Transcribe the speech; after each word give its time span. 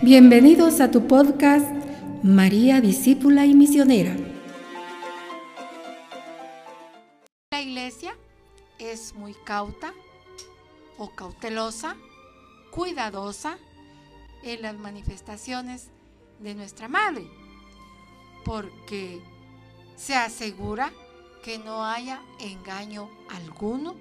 Bienvenidos 0.00 0.80
a 0.80 0.92
tu 0.92 1.08
podcast 1.08 1.66
María 2.22 2.80
Discípula 2.80 3.46
y 3.46 3.54
Misionera. 3.54 4.16
La 7.50 7.60
iglesia 7.60 8.14
es 8.78 9.14
muy 9.14 9.34
cauta 9.44 9.92
o 10.98 11.10
cautelosa, 11.10 11.96
cuidadosa 12.70 13.58
en 14.44 14.62
las 14.62 14.78
manifestaciones 14.78 15.88
de 16.38 16.54
nuestra 16.54 16.86
Madre, 16.86 17.26
porque 18.44 19.18
se 19.96 20.14
asegura 20.14 20.92
que 21.42 21.58
no 21.58 21.84
haya 21.84 22.22
engaño 22.38 23.10
alguno 23.30 23.96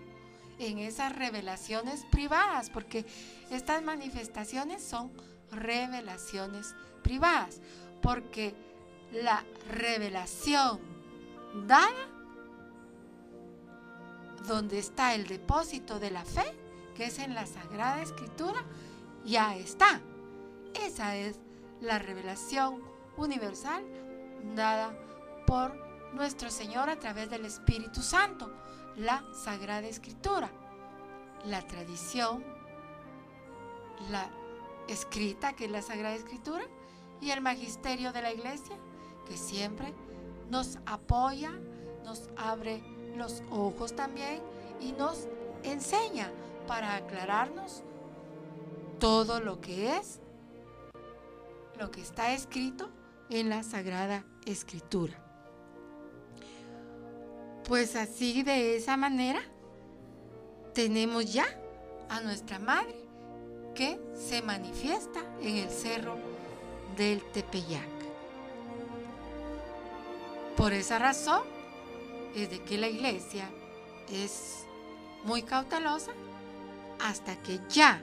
en 0.59 0.77
esas 0.77 1.15
revelaciones 1.15 2.05
privadas, 2.11 2.69
porque 2.69 3.03
estas 3.49 3.81
manifestaciones 3.81 4.83
son 4.83 5.11
revelaciones 5.51 6.75
privadas, 7.03 7.61
porque 8.01 8.55
la 9.11 9.43
revelación 9.69 10.79
dada, 11.65 12.07
donde 14.47 14.79
está 14.79 15.15
el 15.15 15.27
depósito 15.27 15.99
de 15.99 16.11
la 16.11 16.23
fe, 16.23 16.53
que 16.95 17.05
es 17.05 17.19
en 17.19 17.35
la 17.35 17.45
Sagrada 17.45 18.01
Escritura, 18.01 18.63
ya 19.25 19.55
está. 19.55 20.01
Esa 20.73 21.15
es 21.15 21.39
la 21.81 21.99
revelación 21.99 22.81
universal 23.17 23.83
dada 24.55 24.93
por 25.45 25.75
nuestro 26.13 26.49
Señor 26.49 26.89
a 26.89 26.99
través 26.99 27.29
del 27.29 27.45
Espíritu 27.45 28.01
Santo, 28.01 28.51
la 28.95 29.23
Sagrada 29.33 29.87
Escritura, 29.87 30.49
la 31.45 31.61
tradición, 31.61 32.43
la 34.09 34.29
escrita, 34.87 35.53
que 35.53 35.65
es 35.65 35.71
la 35.71 35.81
Sagrada 35.81 36.15
Escritura, 36.15 36.65
y 37.21 37.31
el 37.31 37.41
magisterio 37.41 38.13
de 38.13 38.21
la 38.21 38.31
Iglesia, 38.31 38.75
que 39.27 39.37
siempre 39.37 39.93
nos 40.49 40.77
apoya, 40.85 41.51
nos 42.03 42.29
abre 42.37 42.81
los 43.15 43.41
ojos 43.51 43.95
también 43.95 44.41
y 44.79 44.91
nos 44.91 45.27
enseña 45.63 46.31
para 46.67 46.95
aclararnos 46.95 47.83
todo 48.99 49.39
lo 49.39 49.59
que 49.59 49.97
es, 49.97 50.19
lo 51.77 51.91
que 51.91 52.01
está 52.01 52.33
escrito 52.33 52.89
en 53.29 53.49
la 53.49 53.63
Sagrada 53.63 54.23
Escritura. 54.45 55.23
Pues 57.67 57.95
así 57.95 58.43
de 58.43 58.77
esa 58.77 58.95
manera 58.95 59.41
tenemos 60.73 61.33
ya 61.33 61.45
a 62.07 62.21
nuestra 62.21 62.59
Madre 62.59 62.96
que 63.77 64.01
se 64.15 64.41
manifiesta 64.41 65.19
en 65.39 65.57
el 65.57 65.69
cerro 65.69 66.17
del 66.97 67.21
Tepeyac. 67.31 67.87
Por 70.57 70.73
esa 70.73 70.97
razón 70.97 71.43
es 72.33 72.49
de 72.49 72.63
que 72.63 72.79
la 72.79 72.87
iglesia 72.87 73.47
es 74.09 74.65
muy 75.23 75.43
cautelosa 75.43 76.11
hasta 76.99 77.35
que 77.43 77.59
ya 77.69 78.01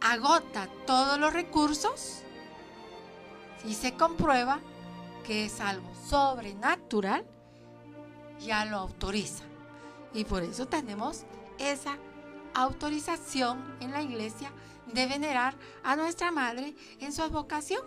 agota 0.00 0.68
todos 0.86 1.18
los 1.18 1.32
recursos 1.32 2.22
y 3.64 3.74
se 3.74 3.94
comprueba 3.94 4.60
que 5.26 5.46
es 5.46 5.60
algo 5.60 5.92
sobrenatural, 6.08 7.26
ya 8.38 8.64
lo 8.64 8.76
autoriza. 8.76 9.42
Y 10.14 10.24
por 10.24 10.44
eso 10.44 10.68
tenemos 10.68 11.24
esa 11.58 11.98
autorización 12.62 13.76
en 13.80 13.92
la 13.92 14.02
iglesia 14.02 14.50
de 14.92 15.06
venerar 15.06 15.54
a 15.82 15.96
nuestra 15.96 16.30
Madre 16.30 16.74
en 17.00 17.12
su 17.12 17.22
advocación 17.22 17.82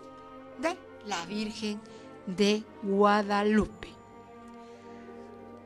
de 0.58 0.76
la 1.06 1.24
Virgen 1.26 1.80
de 2.26 2.62
Guadalupe. 2.82 3.88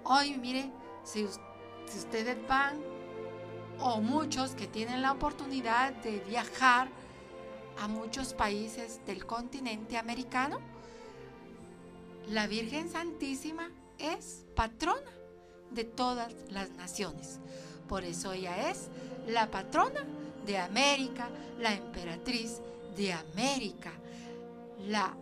Hoy, 0.05 0.37
mire, 0.39 0.71
si, 1.05 1.27
si 1.87 1.99
ustedes 1.99 2.37
van 2.49 2.81
o 3.81 4.01
muchos 4.01 4.53
que 4.53 4.67
tienen 4.67 5.03
la 5.03 5.13
oportunidad 5.13 5.93
de 5.95 6.21
viajar 6.21 6.89
a 7.79 7.89
muchos 7.89 8.33
países 8.33 9.05
del 9.05 9.27
continente 9.27 9.99
americano, 9.99 10.59
la 12.29 12.47
Virgen 12.47 12.91
Santísima 12.91 13.71
es 13.99 14.47
patrona 14.55 15.13
de 15.71 15.85
todas 15.85 16.35
las 16.51 16.71
naciones. 16.71 17.41
Por 17.89 18.05
eso 18.05 18.33
ella 18.33 18.71
es 18.71 18.89
la 19.27 19.51
patrona 19.51 20.05
de 20.45 20.59
América, 20.59 21.29
la 21.59 21.75
emperatriz 21.75 22.61
de 22.97 23.13
América, 23.13 23.93
la 24.87 25.15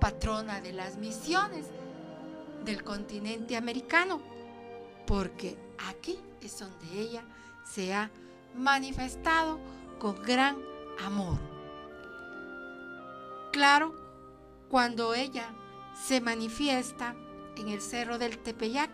patrona 0.00 0.60
de 0.60 0.72
las 0.72 0.96
misiones 0.96 1.66
del 2.64 2.82
continente 2.82 3.56
americano, 3.56 4.20
porque 5.06 5.56
aquí 5.88 6.18
es 6.40 6.58
donde 6.58 7.00
ella 7.00 7.24
se 7.64 7.94
ha 7.94 8.10
manifestado 8.54 9.58
con 9.98 10.20
gran 10.22 10.56
amor. 11.04 11.38
Claro, 13.52 13.94
cuando 14.68 15.14
ella 15.14 15.52
se 16.06 16.20
manifiesta 16.20 17.14
en 17.56 17.68
el 17.68 17.80
cerro 17.80 18.18
del 18.18 18.38
Tepeyac, 18.38 18.90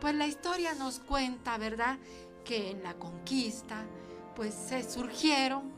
pues 0.00 0.14
la 0.14 0.26
historia 0.26 0.74
nos 0.74 0.98
cuenta, 0.98 1.58
¿verdad? 1.58 1.98
Que 2.44 2.70
en 2.70 2.82
la 2.82 2.94
conquista, 2.94 3.84
pues 4.34 4.54
se 4.54 4.88
surgieron 4.88 5.70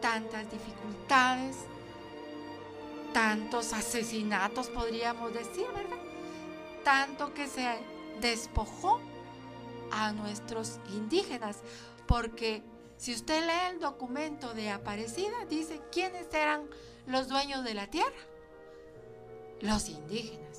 tantas 0.00 0.50
dificultades, 0.50 1.56
tantos 3.12 3.72
asesinatos, 3.72 4.68
podríamos 4.68 5.32
decir, 5.34 5.66
¿verdad? 5.74 5.98
Tanto 6.84 7.34
que 7.34 7.46
se 7.46 7.66
despojó 8.20 9.00
a 9.90 10.12
nuestros 10.12 10.78
indígenas, 10.92 11.58
porque 12.06 12.62
si 12.96 13.14
usted 13.14 13.46
lee 13.46 13.74
el 13.74 13.80
documento 13.80 14.54
de 14.54 14.70
Aparecida, 14.70 15.44
dice 15.48 15.80
quiénes 15.92 16.32
eran 16.32 16.68
los 17.06 17.28
dueños 17.28 17.64
de 17.64 17.74
la 17.74 17.88
tierra, 17.88 18.16
los 19.60 19.88
indígenas. 19.88 20.49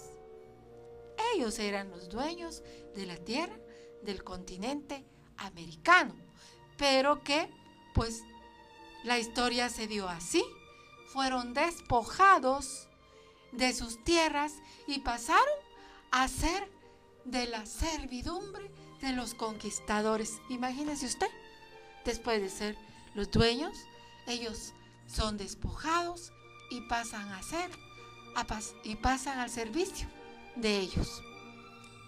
Ellos 1.36 1.59
eran 1.59 1.90
los 1.90 2.09
dueños 2.09 2.64
de 2.96 3.06
la 3.06 3.18
tierra 3.18 3.58
del 4.04 4.24
continente 4.24 5.06
americano, 5.38 6.16
pero 6.78 7.24
que 7.24 7.50
pues 7.94 8.24
la 9.04 9.20
historia 9.20 9.70
se 9.70 9.88
dio 9.88 10.08
así, 10.08 10.44
fueron 11.08 11.54
despojados 11.54 12.88
de 13.52 13.74
sus 13.74 14.04
tierras 14.04 14.54
y 14.88 15.00
pasaron 15.00 15.44
a 16.12 16.28
ser 16.28 16.72
de 17.26 17.48
la 17.48 17.66
servidumbre 17.66 18.72
de 19.02 19.12
los 19.14 19.34
conquistadores. 19.34 20.40
Imagínese 20.50 21.06
usted, 21.06 21.30
después 22.06 22.42
de 22.42 22.50
ser 22.50 22.78
los 23.14 23.30
dueños, 23.30 23.78
ellos 24.28 24.74
son 25.08 25.38
despojados 25.38 26.32
y 26.70 26.82
pasan 26.82 27.30
a 27.30 27.44
ser 27.44 27.70
y 28.86 28.96
pasan 28.96 29.40
al 29.40 29.50
servicio 29.50 30.08
de 30.56 30.79
ellos, 30.79 31.22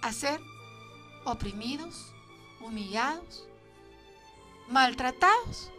a 0.01 0.11
ser 0.11 0.39
oprimidos, 1.25 2.13
humillados, 2.61 3.47
maltratados. 4.69 5.69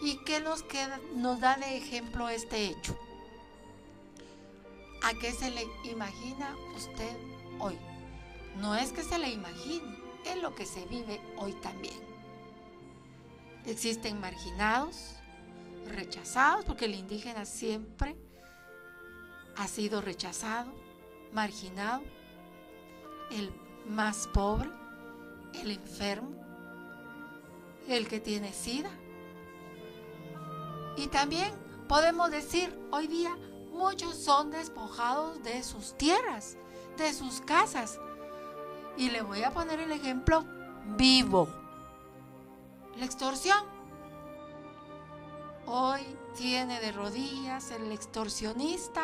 ¿Y 0.00 0.16
qué 0.24 0.40
nos, 0.40 0.62
queda, 0.62 1.00
nos 1.14 1.40
da 1.40 1.56
de 1.56 1.76
ejemplo 1.76 2.28
este 2.28 2.66
hecho? 2.66 2.98
¿A 5.02 5.14
qué 5.14 5.32
se 5.32 5.50
le 5.50 5.66
imagina 5.84 6.56
usted 6.76 7.16
hoy? 7.58 7.78
No 8.56 8.74
es 8.74 8.92
que 8.92 9.02
se 9.02 9.18
le 9.18 9.30
imagine, 9.30 9.96
es 10.26 10.36
lo 10.42 10.54
que 10.54 10.66
se 10.66 10.84
vive 10.86 11.20
hoy 11.36 11.52
también. 11.54 12.00
Existen 13.64 14.20
marginados, 14.20 15.16
rechazados, 15.86 16.64
porque 16.64 16.86
el 16.86 16.94
indígena 16.94 17.44
siempre 17.44 18.16
ha 19.56 19.68
sido 19.68 20.00
rechazado, 20.00 20.72
marginado, 21.32 22.02
el 23.30 23.52
más 23.88 24.28
pobre, 24.28 24.70
el 25.54 25.70
enfermo, 25.70 26.30
el 27.88 28.08
que 28.08 28.20
tiene 28.20 28.52
sida. 28.52 28.90
Y 30.96 31.06
también 31.08 31.52
podemos 31.88 32.30
decir 32.30 32.78
hoy 32.90 33.06
día, 33.06 33.36
muchos 33.72 34.16
son 34.16 34.50
despojados 34.50 35.42
de 35.42 35.62
sus 35.62 35.96
tierras, 35.96 36.56
de 36.98 37.12
sus 37.12 37.40
casas. 37.40 37.98
Y 38.96 39.10
le 39.10 39.22
voy 39.22 39.42
a 39.42 39.50
poner 39.50 39.80
el 39.80 39.92
ejemplo 39.92 40.44
vivo. 40.96 41.48
La 42.96 43.06
extorsión. 43.06 43.64
Hoy 45.64 46.02
tiene 46.36 46.80
de 46.80 46.92
rodillas 46.92 47.70
el 47.70 47.90
extorsionista 47.92 49.02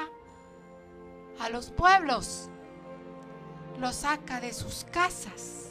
a 1.41 1.49
los 1.49 1.71
pueblos. 1.71 2.49
Los 3.79 3.97
saca 3.97 4.41
de 4.41 4.53
sus 4.53 4.85
casas 4.85 5.69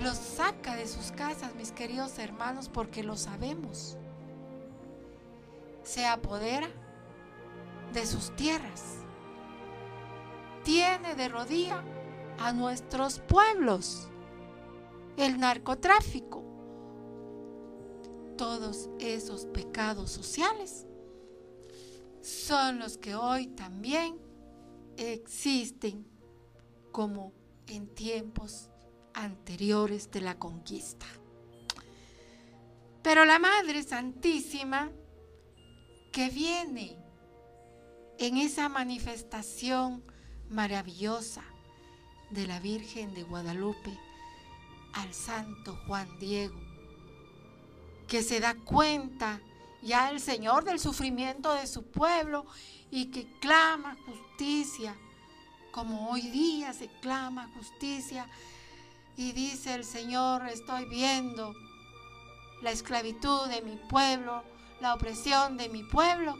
los 0.00 0.16
saca 0.16 0.76
de 0.76 0.86
sus 0.86 1.12
casas, 1.12 1.54
mis 1.54 1.72
queridos 1.72 2.18
hermanos, 2.18 2.68
porque 2.68 3.02
lo 3.02 3.16
sabemos. 3.16 3.98
Se 5.82 6.06
apodera 6.06 6.68
de 7.92 8.06
sus 8.06 8.34
tierras. 8.34 8.96
Tiene 10.64 11.14
de 11.14 11.28
rodilla 11.28 11.84
a 12.38 12.52
nuestros 12.52 13.18
pueblos. 13.20 14.08
El 15.16 15.38
narcotráfico. 15.38 16.42
Todos 18.38 18.88
esos 18.98 19.44
pecados 19.46 20.10
sociales 20.10 20.86
son 22.22 22.78
los 22.78 22.98
que 22.98 23.14
hoy 23.14 23.48
también 23.48 24.18
existen 24.96 26.06
como 26.92 27.32
en 27.66 27.94
tiempos 27.94 28.68
anteriores 29.14 30.10
de 30.10 30.20
la 30.20 30.38
conquista. 30.38 31.06
Pero 33.02 33.24
la 33.24 33.38
Madre 33.38 33.82
Santísima 33.82 34.90
que 36.12 36.28
viene 36.28 36.96
en 38.18 38.36
esa 38.36 38.68
manifestación 38.68 40.04
maravillosa 40.48 41.44
de 42.30 42.46
la 42.46 42.60
Virgen 42.60 43.14
de 43.14 43.22
Guadalupe 43.22 43.96
al 44.92 45.14
Santo 45.14 45.78
Juan 45.86 46.18
Diego, 46.18 46.60
que 48.08 48.22
se 48.22 48.40
da 48.40 48.54
cuenta 48.54 49.40
ya 49.82 50.10
el 50.10 50.20
Señor 50.20 50.64
del 50.64 50.78
sufrimiento 50.78 51.52
de 51.54 51.66
su 51.66 51.84
pueblo 51.84 52.46
y 52.90 53.06
que 53.06 53.26
clama 53.40 53.96
justicia, 54.06 54.96
como 55.72 56.10
hoy 56.10 56.22
día 56.22 56.72
se 56.72 56.88
clama 57.00 57.50
justicia 57.54 58.26
y 59.16 59.32
dice 59.32 59.74
el 59.74 59.84
Señor, 59.84 60.48
estoy 60.48 60.86
viendo 60.86 61.54
la 62.62 62.70
esclavitud 62.70 63.48
de 63.48 63.62
mi 63.62 63.76
pueblo, 63.76 64.42
la 64.80 64.94
opresión 64.94 65.56
de 65.56 65.68
mi 65.68 65.84
pueblo. 65.84 66.36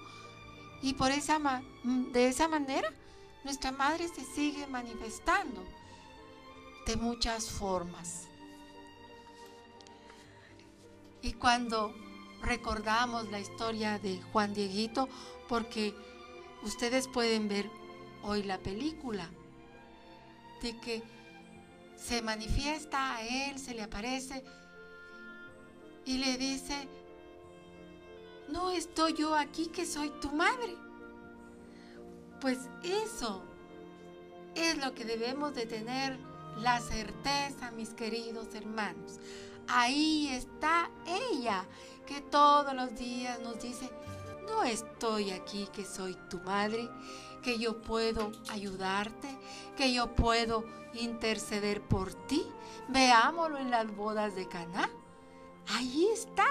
Y 0.82 0.94
por 0.94 1.10
esa 1.10 1.62
de 1.84 2.28
esa 2.28 2.48
manera 2.48 2.90
nuestra 3.44 3.70
madre 3.70 4.08
se 4.08 4.24
sigue 4.24 4.66
manifestando 4.66 5.62
de 6.86 6.96
muchas 6.96 7.50
formas. 7.50 8.26
Y 11.22 11.34
cuando 11.34 11.94
recordamos 12.42 13.30
la 13.30 13.40
historia 13.40 13.98
de 13.98 14.20
Juan 14.32 14.54
Dieguito, 14.54 15.08
porque 15.48 15.94
ustedes 16.62 17.08
pueden 17.08 17.48
ver 17.48 17.70
hoy 18.22 18.42
la 18.42 18.58
película, 18.58 19.30
de 20.62 20.78
que 20.78 21.02
se 21.96 22.22
manifiesta 22.22 23.16
a 23.16 23.22
él, 23.22 23.58
se 23.58 23.74
le 23.74 23.82
aparece 23.82 24.44
y 26.04 26.18
le 26.18 26.36
dice, 26.36 26.88
no 28.48 28.70
estoy 28.70 29.14
yo 29.14 29.34
aquí 29.34 29.66
que 29.66 29.86
soy 29.86 30.10
tu 30.20 30.32
madre. 30.32 30.76
Pues 32.40 32.58
eso 32.82 33.42
es 34.54 34.78
lo 34.78 34.94
que 34.94 35.04
debemos 35.04 35.54
de 35.54 35.66
tener 35.66 36.18
la 36.56 36.80
certeza, 36.80 37.70
mis 37.72 37.90
queridos 37.90 38.54
hermanos. 38.54 39.18
Ahí 39.68 40.28
está 40.28 40.90
ella, 41.06 41.64
que 42.10 42.20
todos 42.22 42.74
los 42.74 42.96
días 42.98 43.38
nos 43.38 43.60
dice, 43.60 43.88
no 44.48 44.64
estoy 44.64 45.30
aquí 45.30 45.68
que 45.72 45.84
soy 45.84 46.16
tu 46.28 46.40
madre, 46.40 46.90
que 47.40 47.56
yo 47.56 47.80
puedo 47.80 48.32
ayudarte, 48.50 49.28
que 49.76 49.92
yo 49.92 50.12
puedo 50.16 50.64
interceder 50.94 51.80
por 51.80 52.12
ti. 52.26 52.44
Veámoslo 52.88 53.58
en 53.58 53.70
las 53.70 53.94
bodas 53.94 54.34
de 54.34 54.48
Caná. 54.48 54.90
Ahí 55.68 56.08
está 56.12 56.48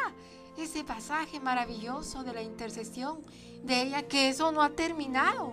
ese 0.56 0.86
pasaje 0.86 1.42
maravilloso 1.42 2.24
de 2.24 2.32
la 2.32 2.42
intercesión 2.42 3.22
de 3.62 3.82
ella, 3.82 4.08
que 4.08 4.30
eso 4.30 4.54
no 4.54 4.62
ha 4.62 4.70
terminado. 4.70 5.52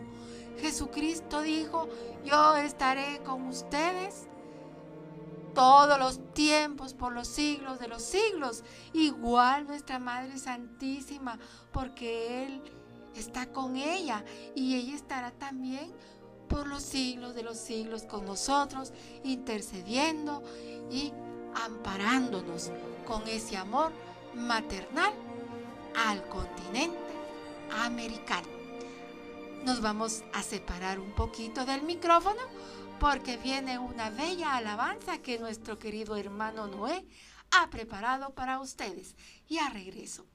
Jesucristo 0.60 1.42
dijo, 1.42 1.88
yo 2.24 2.54
estaré 2.54 3.20
con 3.24 3.48
ustedes 3.48 4.28
todos 5.56 5.98
los 5.98 6.34
tiempos, 6.34 6.92
por 6.92 7.12
los 7.12 7.26
siglos 7.26 7.80
de 7.80 7.88
los 7.88 8.02
siglos. 8.02 8.62
Igual 8.92 9.66
nuestra 9.66 9.98
Madre 9.98 10.38
Santísima, 10.38 11.38
porque 11.72 12.44
Él 12.44 12.62
está 13.14 13.46
con 13.46 13.74
ella 13.76 14.22
y 14.54 14.76
ella 14.76 14.94
estará 14.94 15.30
también 15.30 15.90
por 16.46 16.66
los 16.66 16.82
siglos 16.82 17.34
de 17.34 17.42
los 17.42 17.56
siglos 17.56 18.02
con 18.02 18.26
nosotros, 18.26 18.92
intercediendo 19.24 20.42
y 20.90 21.10
amparándonos 21.64 22.70
con 23.06 23.26
ese 23.26 23.56
amor 23.56 23.92
maternal 24.34 25.12
al 26.06 26.22
continente 26.28 26.98
americano. 27.82 28.46
Nos 29.64 29.80
vamos 29.80 30.22
a 30.34 30.42
separar 30.42 31.00
un 31.00 31.12
poquito 31.12 31.64
del 31.64 31.82
micrófono 31.82 32.42
porque 32.98 33.36
viene 33.36 33.78
una 33.78 34.10
bella 34.10 34.56
alabanza 34.56 35.18
que 35.18 35.38
nuestro 35.38 35.78
querido 35.78 36.16
hermano 36.16 36.66
Noé 36.66 37.06
ha 37.50 37.68
preparado 37.70 38.34
para 38.34 38.60
ustedes. 38.60 39.14
Y 39.48 39.58
a 39.58 39.68
regreso. 39.68 40.26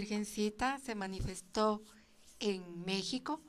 Virgencita 0.00 0.78
se 0.78 0.94
manifestó 0.94 1.82
en 2.38 2.84
México, 2.84 3.42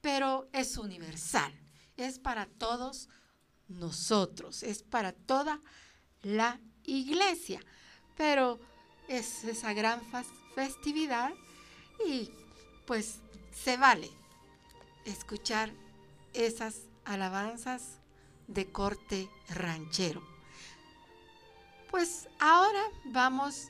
pero 0.00 0.48
es 0.52 0.76
universal, 0.76 1.52
es 1.96 2.20
para 2.20 2.46
todos 2.46 3.08
nosotros, 3.66 4.62
es 4.62 4.84
para 4.84 5.10
toda 5.12 5.60
la 6.22 6.60
iglesia, 6.84 7.60
pero 8.16 8.60
es 9.08 9.42
esa 9.42 9.72
gran 9.72 10.00
festividad 10.54 11.32
y 12.06 12.30
pues 12.86 13.18
se 13.52 13.76
vale 13.76 14.08
escuchar 15.04 15.72
esas 16.32 16.82
alabanzas 17.04 17.98
de 18.46 18.70
corte 18.70 19.28
ranchero. 19.48 20.22
Pues 21.90 22.28
ahora 22.38 22.84
vamos 23.06 23.66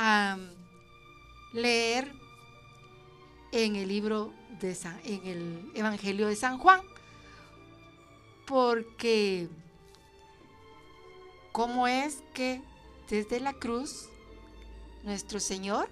a 0.00 0.38
leer 1.52 2.12
en 3.50 3.74
el 3.74 3.88
libro 3.88 4.32
de 4.60 4.72
San, 4.76 4.96
en 5.02 5.26
el 5.26 5.72
Evangelio 5.74 6.28
de 6.28 6.36
San 6.36 6.56
Juan, 6.58 6.80
porque 8.46 9.48
cómo 11.50 11.88
es 11.88 12.22
que 12.32 12.62
desde 13.10 13.40
la 13.40 13.54
cruz 13.54 14.08
nuestro 15.02 15.40
Señor 15.40 15.88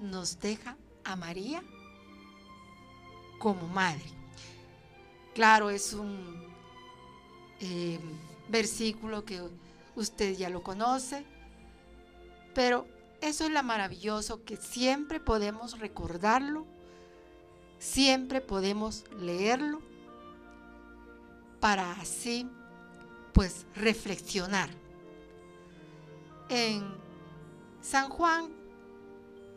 nos 0.00 0.40
deja 0.40 0.76
a 1.04 1.14
María 1.14 1.62
como 3.38 3.68
madre. 3.68 4.02
Claro, 5.32 5.70
es 5.70 5.92
un 5.92 6.44
eh, 7.60 8.00
versículo 8.48 9.24
que 9.24 9.40
usted 9.94 10.36
ya 10.36 10.50
lo 10.50 10.64
conoce, 10.64 11.24
pero 12.52 12.97
eso 13.20 13.44
es 13.44 13.50
lo 13.50 13.62
maravilloso 13.62 14.44
que 14.44 14.56
siempre 14.56 15.20
podemos 15.20 15.78
recordarlo, 15.78 16.66
siempre 17.78 18.40
podemos 18.40 19.04
leerlo 19.20 19.80
para 21.60 21.92
así 21.92 22.48
pues 23.32 23.66
reflexionar. 23.74 24.70
En 26.48 26.84
San 27.82 28.08
Juan, 28.08 28.48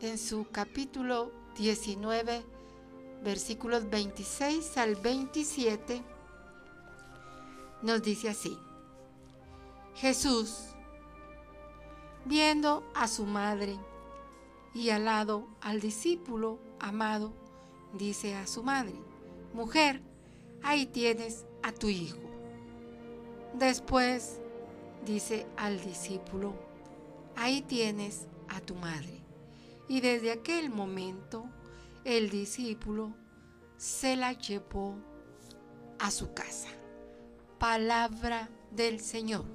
en 0.01 0.17
su 0.17 0.47
capítulo 0.51 1.31
19, 1.57 2.43
versículos 3.23 3.89
26 3.89 4.77
al 4.77 4.95
27, 4.95 6.01
nos 7.81 8.01
dice 8.03 8.29
así, 8.29 8.57
Jesús, 9.95 10.70
viendo 12.25 12.83
a 12.93 13.07
su 13.07 13.25
madre 13.25 13.77
y 14.73 14.89
al 14.89 15.05
lado 15.05 15.47
al 15.61 15.79
discípulo 15.79 16.59
amado, 16.79 17.33
dice 17.93 18.35
a 18.35 18.47
su 18.47 18.63
madre, 18.63 18.95
mujer, 19.53 20.01
ahí 20.63 20.85
tienes 20.85 21.45
a 21.63 21.71
tu 21.71 21.89
hijo. 21.89 22.19
Después 23.53 24.39
dice 25.05 25.45
al 25.57 25.81
discípulo, 25.81 26.53
ahí 27.35 27.61
tienes 27.61 28.27
a 28.47 28.61
tu 28.61 28.75
madre. 28.75 29.21
Y 29.87 29.99
desde 29.99 30.31
aquel 30.31 30.69
momento 30.69 31.45
el 32.05 32.29
discípulo 32.29 33.13
se 33.77 34.15
la 34.15 34.33
llevó 34.33 34.95
a 35.99 36.11
su 36.11 36.33
casa. 36.33 36.69
Palabra 37.59 38.49
del 38.71 38.99
Señor. 38.99 39.45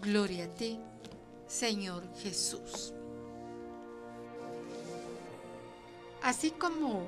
Gloria 0.00 0.44
a 0.46 0.48
ti, 0.48 0.80
Señor 1.50 2.04
Jesús. 2.14 2.94
Así 6.22 6.52
como 6.52 7.02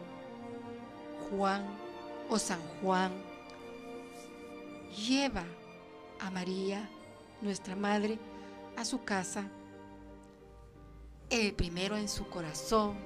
Juan 1.31 1.65
o 2.29 2.41
San 2.41 2.61
Juan 2.81 3.13
lleva 5.07 5.45
a 6.19 6.29
María, 6.33 6.91
nuestra 7.41 7.77
madre, 7.77 8.19
a 8.77 8.85
su 8.85 9.05
casa, 9.05 9.45
eh, 11.31 11.53
primero 11.53 11.97
en 11.97 12.09
su 12.09 12.29
corazón, 12.29 12.97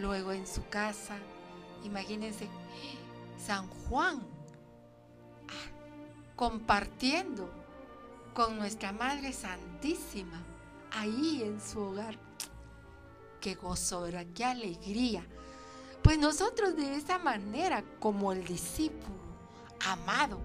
luego 0.00 0.30
en 0.30 0.46
su 0.46 0.64
casa. 0.68 1.16
Imagínense, 1.82 2.46
San 3.44 3.66
Juan 3.66 4.22
ah, 5.48 6.36
compartiendo 6.36 7.65
con 8.36 8.58
nuestra 8.58 8.92
Madre 8.92 9.32
Santísima 9.32 10.42
ahí 10.92 11.42
en 11.42 11.58
su 11.58 11.80
hogar. 11.80 12.18
Qué 13.40 13.54
gozo. 13.54 14.06
Qué 14.34 14.44
alegría. 14.44 15.26
Pues 16.02 16.18
nosotros 16.18 16.76
de 16.76 16.96
esa 16.96 17.18
manera, 17.18 17.82
como 17.98 18.32
el 18.32 18.44
discípulo 18.44 19.16
amado 19.86 20.38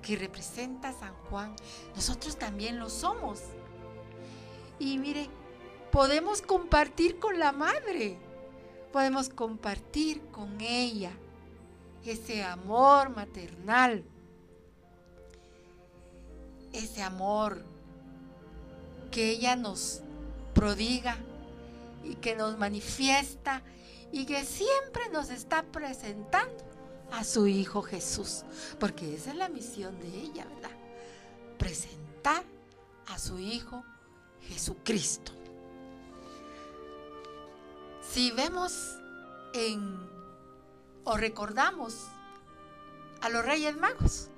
que 0.00 0.16
representa 0.16 0.88
a 0.88 0.92
San 0.94 1.12
Juan, 1.28 1.54
nosotros 1.94 2.38
también 2.38 2.78
lo 2.78 2.88
somos. 2.88 3.42
Y 4.78 4.96
mire, 4.96 5.28
podemos 5.92 6.40
compartir 6.40 7.18
con 7.18 7.38
la 7.38 7.52
Madre, 7.52 8.18
podemos 8.90 9.28
compartir 9.28 10.22
con 10.30 10.62
ella 10.62 11.12
ese 12.06 12.42
amor 12.42 13.10
maternal, 13.10 14.02
ese 16.78 17.02
amor 17.02 17.64
que 19.10 19.30
ella 19.30 19.56
nos 19.56 20.00
prodiga 20.54 21.16
y 22.04 22.14
que 22.16 22.36
nos 22.36 22.58
manifiesta 22.58 23.62
y 24.12 24.24
que 24.24 24.44
siempre 24.44 25.08
nos 25.12 25.30
está 25.30 25.62
presentando 25.62 26.64
a 27.12 27.24
su 27.24 27.46
Hijo 27.46 27.82
Jesús, 27.82 28.44
porque 28.78 29.14
esa 29.14 29.30
es 29.30 29.36
la 29.36 29.48
misión 29.48 29.98
de 30.00 30.08
ella, 30.08 30.46
¿verdad? 30.46 30.76
Presentar 31.58 32.44
a 33.06 33.18
su 33.18 33.38
Hijo 33.38 33.84
Jesucristo. 34.42 35.32
Si 38.02 38.30
vemos 38.30 38.98
en 39.54 40.08
o 41.04 41.16
recordamos 41.16 41.94
a 43.22 43.28
los 43.30 43.44
Reyes 43.44 43.76
Magos, 43.76 44.28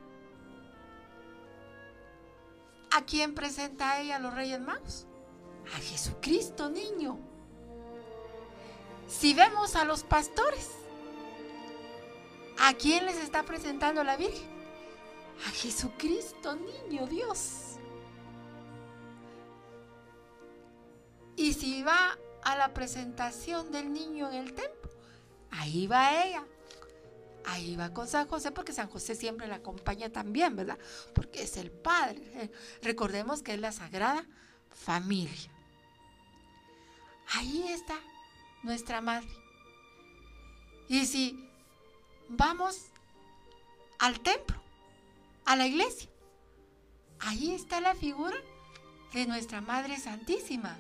¿a 2.91 3.05
quién 3.05 3.35
presenta 3.35 4.01
ella 4.01 4.17
a 4.17 4.19
los 4.19 4.35
Reyes 4.35 4.61
Magos? 4.61 5.07
A 5.75 5.79
Jesucristo, 5.79 6.69
niño. 6.69 7.19
Si 9.09 9.35
vemos 9.35 9.77
a 9.77 9.85
los 9.85 10.05
pastores, 10.05 10.71
¿a 12.59 12.75
quién 12.75 13.07
les 13.07 13.17
está 13.17 13.43
presentando 13.45 14.05
la 14.05 14.17
Virgen? 14.17 14.49
A 15.47 15.51
Jesucristo, 15.51 16.57
niño 16.57 17.07
Dios. 17.07 17.77
Y 21.37 21.55
si 21.55 21.83
va 21.83 22.19
a 22.43 22.57
la 22.57 22.75
presentación 22.75 23.71
del 23.73 23.93
niño 23.93 24.31
en 24.31 24.37
el 24.37 24.55
templo, 24.55 24.91
ahí 25.51 25.87
va 25.87 26.25
ella. 26.25 26.45
Ahí 27.45 27.77
va 27.77 27.93
con 27.93 28.07
San 28.07 28.27
José, 28.29 28.51
porque 28.51 28.73
San 28.73 28.89
José 28.89 29.15
siempre 29.15 29.49
la 29.49 29.57
acompaña 29.57 30.11
también, 30.11 30.57
¿verdad? 30.57 30.79
Porque 31.15 31.43
es 31.43 31.57
el 31.57 31.71
Padre. 31.71 32.21
Eh, 32.35 32.51
Recordemos 32.83 33.43
que 33.43 33.55
es 33.55 33.61
la 33.61 33.73
Sagrada 33.73 34.27
Familia. 34.71 35.51
Ahí 37.29 37.69
está 37.69 37.99
nuestra 38.63 39.01
Madre. 39.01 39.29
Y 40.89 41.07
si 41.07 41.49
vamos 42.29 42.87
al 43.99 44.21
templo, 44.21 44.61
a 45.45 45.57
la 45.57 45.67
iglesia, 45.67 46.09
ahí 47.21 47.53
está 47.55 47.81
la 47.81 47.95
figura 47.95 48.37
de 49.13 49.27
nuestra 49.27 49.61
Madre 49.61 49.99
Santísima. 49.99 50.77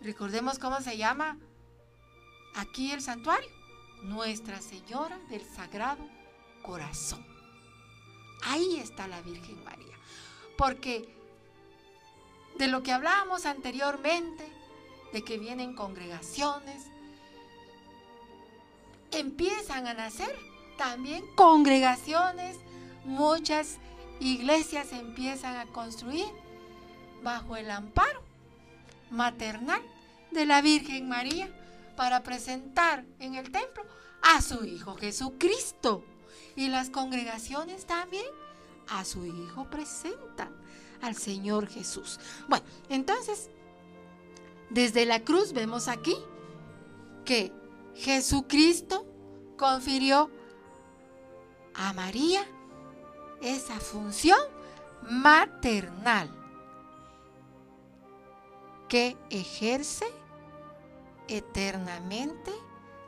Recordemos 0.00 0.58
cómo 0.58 0.80
se 0.80 0.96
llama 0.96 1.38
aquí 2.54 2.92
el 2.92 3.00
santuario. 3.00 3.48
Nuestra 4.04 4.60
Señora 4.60 5.18
del 5.30 5.42
Sagrado 5.42 6.06
Corazón. 6.62 7.24
Ahí 8.44 8.76
está 8.76 9.08
la 9.08 9.22
Virgen 9.22 9.62
María. 9.64 9.96
Porque 10.58 11.08
de 12.58 12.68
lo 12.68 12.82
que 12.82 12.92
hablábamos 12.92 13.46
anteriormente, 13.46 14.46
de 15.12 15.22
que 15.22 15.38
vienen 15.38 15.74
congregaciones, 15.74 16.84
empiezan 19.10 19.86
a 19.86 19.94
nacer 19.94 20.34
también 20.76 21.24
congregaciones, 21.34 22.58
muchas 23.04 23.78
iglesias 24.20 24.92
empiezan 24.92 25.56
a 25.56 25.66
construir 25.66 26.26
bajo 27.22 27.56
el 27.56 27.70
amparo 27.70 28.22
maternal 29.10 29.80
de 30.30 30.46
la 30.46 30.60
Virgen 30.60 31.08
María 31.08 31.48
para 31.96 32.22
presentar 32.22 33.04
en 33.18 33.34
el 33.34 33.50
templo 33.50 33.84
a 34.22 34.40
su 34.42 34.64
Hijo 34.64 34.94
Jesucristo. 34.96 36.04
Y 36.56 36.68
las 36.68 36.90
congregaciones 36.90 37.86
también 37.86 38.26
a 38.88 39.04
su 39.04 39.24
Hijo 39.26 39.68
presentan 39.70 40.54
al 41.02 41.16
Señor 41.16 41.68
Jesús. 41.68 42.18
Bueno, 42.48 42.64
entonces, 42.88 43.50
desde 44.70 45.06
la 45.06 45.20
cruz 45.20 45.52
vemos 45.52 45.88
aquí 45.88 46.16
que 47.24 47.52
Jesucristo 47.94 49.06
confirió 49.56 50.30
a 51.74 51.92
María 51.92 52.46
esa 53.40 53.78
función 53.80 54.38
maternal 55.10 56.30
que 58.88 59.16
ejerce 59.30 60.06
eternamente 61.28 62.52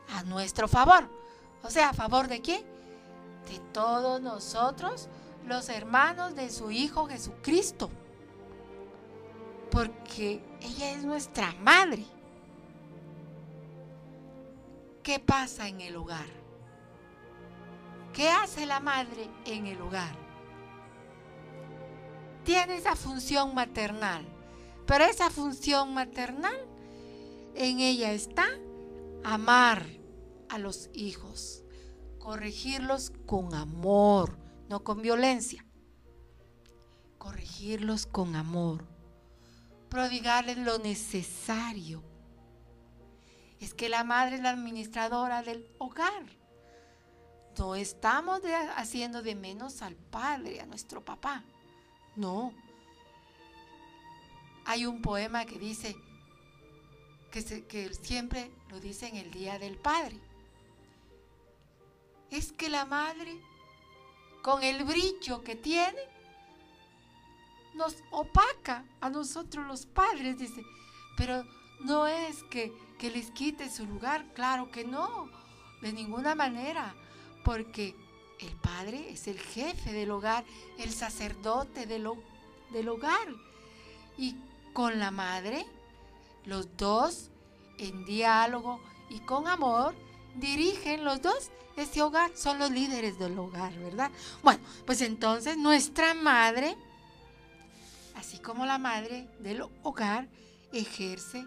a 0.09 0.23
nuestro 0.23 0.69
favor. 0.69 1.09
O 1.63 1.71
sea, 1.71 1.91
¿a 1.91 1.95
favor 1.95 2.29
de 2.29 2.41
quién? 2.41 2.65
De 3.51 3.59
todos 3.73 4.21
nosotros, 4.21 5.09
los 5.47 5.69
hermanos 5.69 6.35
de 6.35 6.51
su 6.51 6.71
Hijo 6.71 7.07
Jesucristo. 7.07 7.91
Porque 9.71 10.43
ella 10.61 10.93
es 10.93 11.05
nuestra 11.05 11.53
madre. 11.61 12.05
¿Qué 15.03 15.19
pasa 15.19 15.69
en 15.69 15.81
el 15.81 15.97
hogar? 15.97 16.27
¿Qué 18.13 18.29
hace 18.31 18.67
la 18.67 18.81
madre 18.81 19.29
en 19.45 19.67
el 19.67 19.81
hogar? 19.81 20.17
Tiene 22.45 22.77
esa 22.77 22.97
función 22.97 23.55
maternal, 23.55 24.25
pero 24.87 25.05
esa 25.05 25.31
función 25.31 25.93
maternal 25.93 26.57
en 27.57 27.81
ella 27.81 28.13
está 28.13 28.47
amar 29.25 29.87
a 30.51 30.59
los 30.59 30.91
hijos, 30.93 31.65
corregirlos 32.19 33.11
con 33.25 33.55
amor, 33.55 34.39
no 34.69 34.85
con 34.85 35.01
violencia, 35.01 35.65
corregirlos 37.19 38.07
con 38.07 38.37
amor, 38.37 38.87
prodigarles 39.89 40.59
lo 40.59 40.79
necesario. 40.79 42.05
Es 43.59 43.73
que 43.73 43.89
la 43.89 44.05
madre 44.05 44.37
es 44.37 44.43
la 44.43 44.51
administradora 44.51 45.43
del 45.43 45.67
hogar. 45.79 46.27
No 47.59 47.75
estamos 47.75 48.43
haciendo 48.77 49.23
de 49.23 49.35
menos 49.35 49.81
al 49.81 49.97
padre, 49.97 50.61
a 50.61 50.67
nuestro 50.67 51.03
papá. 51.03 51.43
No. 52.17 52.53
Hay 54.67 54.85
un 54.85 55.01
poema 55.01 55.47
que 55.47 55.59
dice, 55.59 55.97
que, 57.31 57.95
siempre 57.95 58.51
lo 58.69 58.81
dice 58.81 59.09
en 59.09 59.17
el 59.17 59.31
Día 59.31 59.59
del 59.59 59.77
Padre. 59.77 60.19
Es 62.31 62.53
que 62.53 62.69
la 62.69 62.85
madre, 62.85 63.41
con 64.43 64.63
el 64.63 64.85
brillo 64.85 65.43
que 65.43 65.57
tiene, 65.57 66.01
nos 67.75 67.97
opaca 68.11 68.85
a 69.01 69.11
nosotros 69.11 69.67
los 69.67 69.87
padres, 69.87 70.39
dice. 70.39 70.65
Pero 71.17 71.45
no 71.81 72.07
es 72.07 72.43
que, 72.45 72.73
que 72.99 73.11
les 73.11 73.31
quite 73.31 73.71
su 73.71 73.87
lugar, 73.87 74.25
claro 74.35 74.71
que 74.71 74.85
no, 74.85 75.31
de 75.83 75.93
ninguna 75.93 76.35
manera, 76.35 76.95
porque 77.45 77.95
el 78.41 78.55
padre 78.57 79.11
es 79.11 79.29
el 79.29 79.39
jefe 79.39 79.93
del 79.93 80.11
hogar, 80.11 80.45
el 80.79 80.93
sacerdote 80.93 81.87
del 81.87 82.07
hogar. 82.89 83.29
Y 84.19 84.37
con 84.73 84.99
la 84.99 85.11
madre, 85.11 85.67
los 86.47 86.77
dos, 86.77 87.31
en 87.79 88.05
diálogo 88.05 88.81
y 89.11 89.21
con 89.21 89.49
amor, 89.49 89.95
dirigen 90.37 91.05
los 91.05 91.21
dos 91.21 91.51
ese 91.77 92.01
hogar, 92.01 92.35
son 92.35 92.59
los 92.59 92.71
líderes 92.71 93.19
del 93.19 93.39
hogar, 93.39 93.73
¿verdad? 93.75 94.11
Bueno, 94.43 94.61
pues 94.87 95.03
entonces 95.03 95.59
nuestra 95.59 96.15
madre, 96.15 96.75
así 98.15 98.39
como 98.39 98.65
la 98.65 98.79
madre 98.79 99.29
del 99.41 99.63
hogar, 99.83 100.27
ejerce 100.73 101.47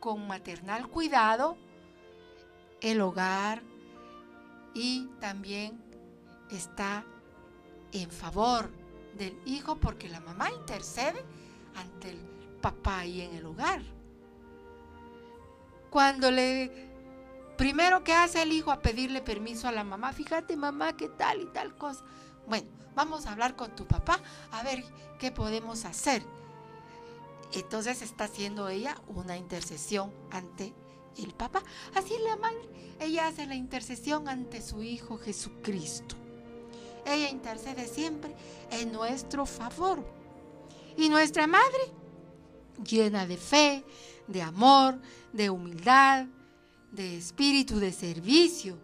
con 0.00 0.26
maternal 0.26 0.88
cuidado 0.88 1.56
el 2.80 3.00
hogar 3.00 3.62
y 4.74 5.06
también 5.20 5.80
está 6.50 7.04
en 7.92 8.10
favor 8.10 8.70
del 9.16 9.38
hijo 9.46 9.76
porque 9.76 10.08
la 10.08 10.20
mamá 10.20 10.50
intercede 10.50 11.24
ante 11.76 12.10
el 12.10 12.18
papá 12.60 13.06
y 13.06 13.22
en 13.22 13.34
el 13.36 13.46
hogar. 13.46 13.95
Cuando 15.90 16.30
le 16.30 16.70
primero 17.56 18.04
que 18.04 18.12
hace 18.12 18.42
el 18.42 18.52
hijo 18.52 18.70
a 18.70 18.80
pedirle 18.80 19.22
permiso 19.22 19.68
a 19.68 19.72
la 19.72 19.84
mamá, 19.84 20.12
fíjate 20.12 20.56
mamá, 20.56 20.96
qué 20.96 21.08
tal 21.08 21.40
y 21.40 21.46
tal 21.46 21.76
cosa. 21.76 22.04
Bueno, 22.46 22.68
vamos 22.94 23.26
a 23.26 23.32
hablar 23.32 23.56
con 23.56 23.74
tu 23.74 23.86
papá 23.86 24.20
a 24.52 24.62
ver 24.62 24.84
qué 25.18 25.32
podemos 25.32 25.84
hacer. 25.84 26.22
Entonces 27.52 28.02
está 28.02 28.24
haciendo 28.24 28.68
ella 28.68 29.00
una 29.08 29.36
intercesión 29.36 30.12
ante 30.30 30.74
el 31.16 31.32
papá. 31.32 31.62
Así 31.94 32.14
la 32.24 32.36
madre. 32.36 32.68
Ella 33.00 33.28
hace 33.28 33.46
la 33.46 33.54
intercesión 33.54 34.28
ante 34.28 34.62
su 34.62 34.82
Hijo 34.82 35.18
Jesucristo. 35.18 36.16
Ella 37.04 37.30
intercede 37.30 37.86
siempre 37.86 38.34
en 38.70 38.92
nuestro 38.92 39.46
favor. 39.46 40.04
Y 40.96 41.08
nuestra 41.08 41.46
madre, 41.46 41.92
llena 42.84 43.26
de 43.26 43.36
fe, 43.36 43.84
de 44.26 44.42
amor, 44.42 44.98
de 45.32 45.50
humildad, 45.50 46.26
de 46.92 47.16
espíritu 47.16 47.78
de 47.78 47.92
servicio 47.92 48.78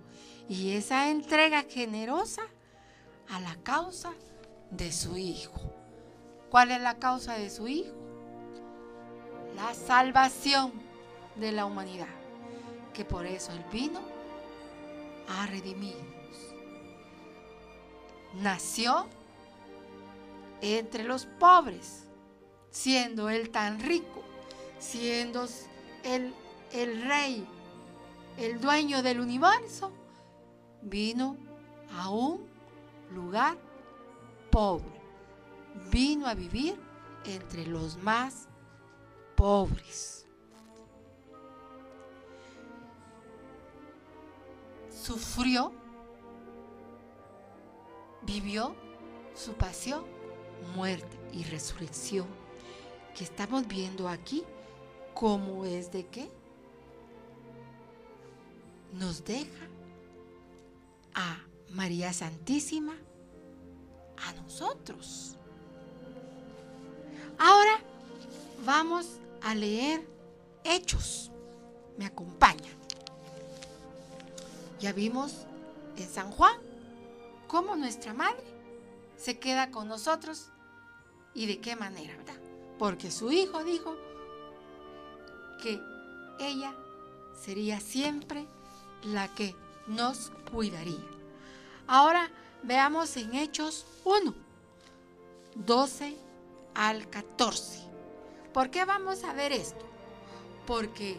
y 0.49 0.73
esa 0.73 1.11
entrega 1.11 1.63
generosa 1.63 2.43
a 3.29 3.41
la 3.41 3.57
causa 3.63 4.13
de 4.71 4.93
su 4.93 5.17
Hijo. 5.17 5.61
¿Cuál 6.51 6.71
es 6.71 6.81
la 6.81 6.99
causa 6.99 7.35
de 7.35 7.49
su 7.49 7.69
Hijo? 7.69 7.95
La 9.57 9.75
salvación 9.75 10.73
de 11.37 11.53
la 11.53 11.65
humanidad, 11.65 12.09
que 12.93 13.05
por 13.05 13.27
eso 13.27 13.53
Él 13.53 13.65
vino 13.73 14.01
a 15.29 15.47
redimirnos. 15.47 16.03
Nació 18.35 19.07
entre 20.61 21.05
los 21.05 21.27
pobres, 21.27 22.05
siendo 22.71 23.31
Él 23.31 23.51
tan 23.51 23.81
rico, 23.81 24.23
siendo 24.83 25.47
Él 26.03 26.35
el 26.73 27.03
rey, 27.03 27.47
el 28.39 28.61
dueño 28.61 29.03
del 29.03 29.21
universo, 29.21 29.93
vino 30.83 31.37
a 31.95 32.11
un 32.11 32.47
lugar 33.15 33.57
pobre. 34.51 35.01
Vino 35.91 36.27
a 36.27 36.35
vivir 36.35 36.79
entre 37.25 37.67
los 37.67 37.97
más 37.99 38.49
pobres. 39.37 40.27
Sufrió, 44.91 45.73
vivió 48.23 48.75
su 49.35 49.55
pasión, 49.55 50.05
muerte 50.75 51.19
y 51.33 51.45
resurrección 51.45 52.27
que 53.15 53.25
estamos 53.25 53.67
viendo 53.67 54.09
aquí, 54.09 54.45
como 55.23 55.65
es 55.65 55.93
de 55.93 56.05
que 56.05 56.29
nos 58.93 59.25
deja 59.25 59.69
a 61.15 61.39
María 61.71 62.13
Santísima 62.13 62.97
a 64.17 64.33
nosotros. 64.33 65.37
Ahora 67.39 67.79
vamos 68.67 69.21
a 69.43 69.55
leer 69.55 70.05
Hechos. 70.65 71.31
Me 71.97 72.07
acompañan. 72.07 72.75
Ya 74.81 74.93
vimos 74.93 75.47
en 75.99 76.09
San 76.09 76.33
Juan 76.33 76.57
cómo 77.47 77.77
nuestra 77.77 78.13
madre 78.13 78.43
se 79.17 79.39
queda 79.39 79.71
con 79.71 79.87
nosotros 79.87 80.49
y 81.33 81.47
de 81.47 81.61
qué 81.61 81.77
manera, 81.77 82.17
¿verdad? 82.17 82.41
Porque 82.77 83.13
su 83.13 83.31
hijo 83.31 83.63
dijo 83.63 83.97
que 85.63 85.81
ella 86.41 86.75
sería 87.41 87.81
siempre 87.81 88.47
la 89.05 89.33
que 89.35 89.55
nos 89.87 90.31
cuidaría. 90.51 91.07
Ahora 91.87 92.31
veamos 92.63 93.17
en 93.17 93.35
Hechos 93.35 93.87
1, 94.05 94.35
12 95.55 96.17
al 96.75 97.09
14. 97.09 97.81
¿Por 98.53 98.71
qué 98.71 98.85
vamos 98.85 99.25
a 99.25 99.33
ver 99.33 99.53
esto? 99.53 99.93
porque 100.67 101.19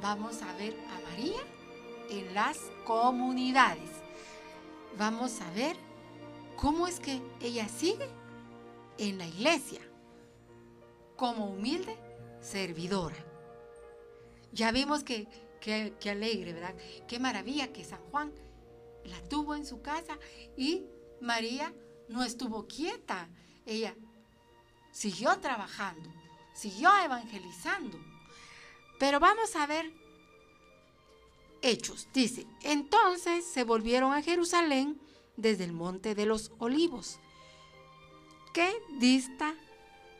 vamos 0.00 0.42
a 0.42 0.52
ver 0.54 0.74
a 0.90 1.10
María 1.10 1.40
en 2.10 2.34
las 2.34 2.58
comunidades. 2.84 3.90
Vamos 4.96 5.40
a 5.40 5.50
ver 5.52 5.76
cómo 6.56 6.86
es 6.86 6.98
que 7.00 7.20
ella 7.40 7.68
sigue 7.68 8.08
en 8.98 9.18
la 9.18 9.26
iglesia 9.26 9.80
como 11.16 11.50
humilde 11.50 11.96
servidora. 12.40 13.16
Ya 14.52 14.72
vimos 14.72 15.04
que, 15.04 15.28
que, 15.60 16.10
alegre, 16.10 16.52
¿verdad? 16.52 16.74
Qué 17.06 17.18
maravilla 17.18 17.72
que 17.72 17.84
San 17.84 18.00
Juan 18.10 18.32
la 19.04 19.20
tuvo 19.28 19.54
en 19.54 19.66
su 19.66 19.82
casa 19.82 20.18
y 20.56 20.86
María 21.20 21.74
no 22.08 22.22
estuvo 22.22 22.66
quieta. 22.66 23.28
Ella 23.66 23.94
siguió 24.90 25.38
trabajando, 25.38 26.10
siguió 26.54 26.90
evangelizando. 27.04 27.98
Pero 28.98 29.20
vamos 29.20 29.54
a 29.56 29.66
ver 29.66 29.92
Hechos. 31.62 32.08
Dice, 32.12 32.46
entonces 32.62 33.44
se 33.44 33.64
volvieron 33.64 34.12
a 34.12 34.22
Jerusalén 34.22 35.00
desde 35.36 35.64
el 35.64 35.72
monte 35.72 36.14
de 36.14 36.26
los 36.26 36.52
olivos, 36.58 37.18
que 38.52 38.72
dista 38.98 39.54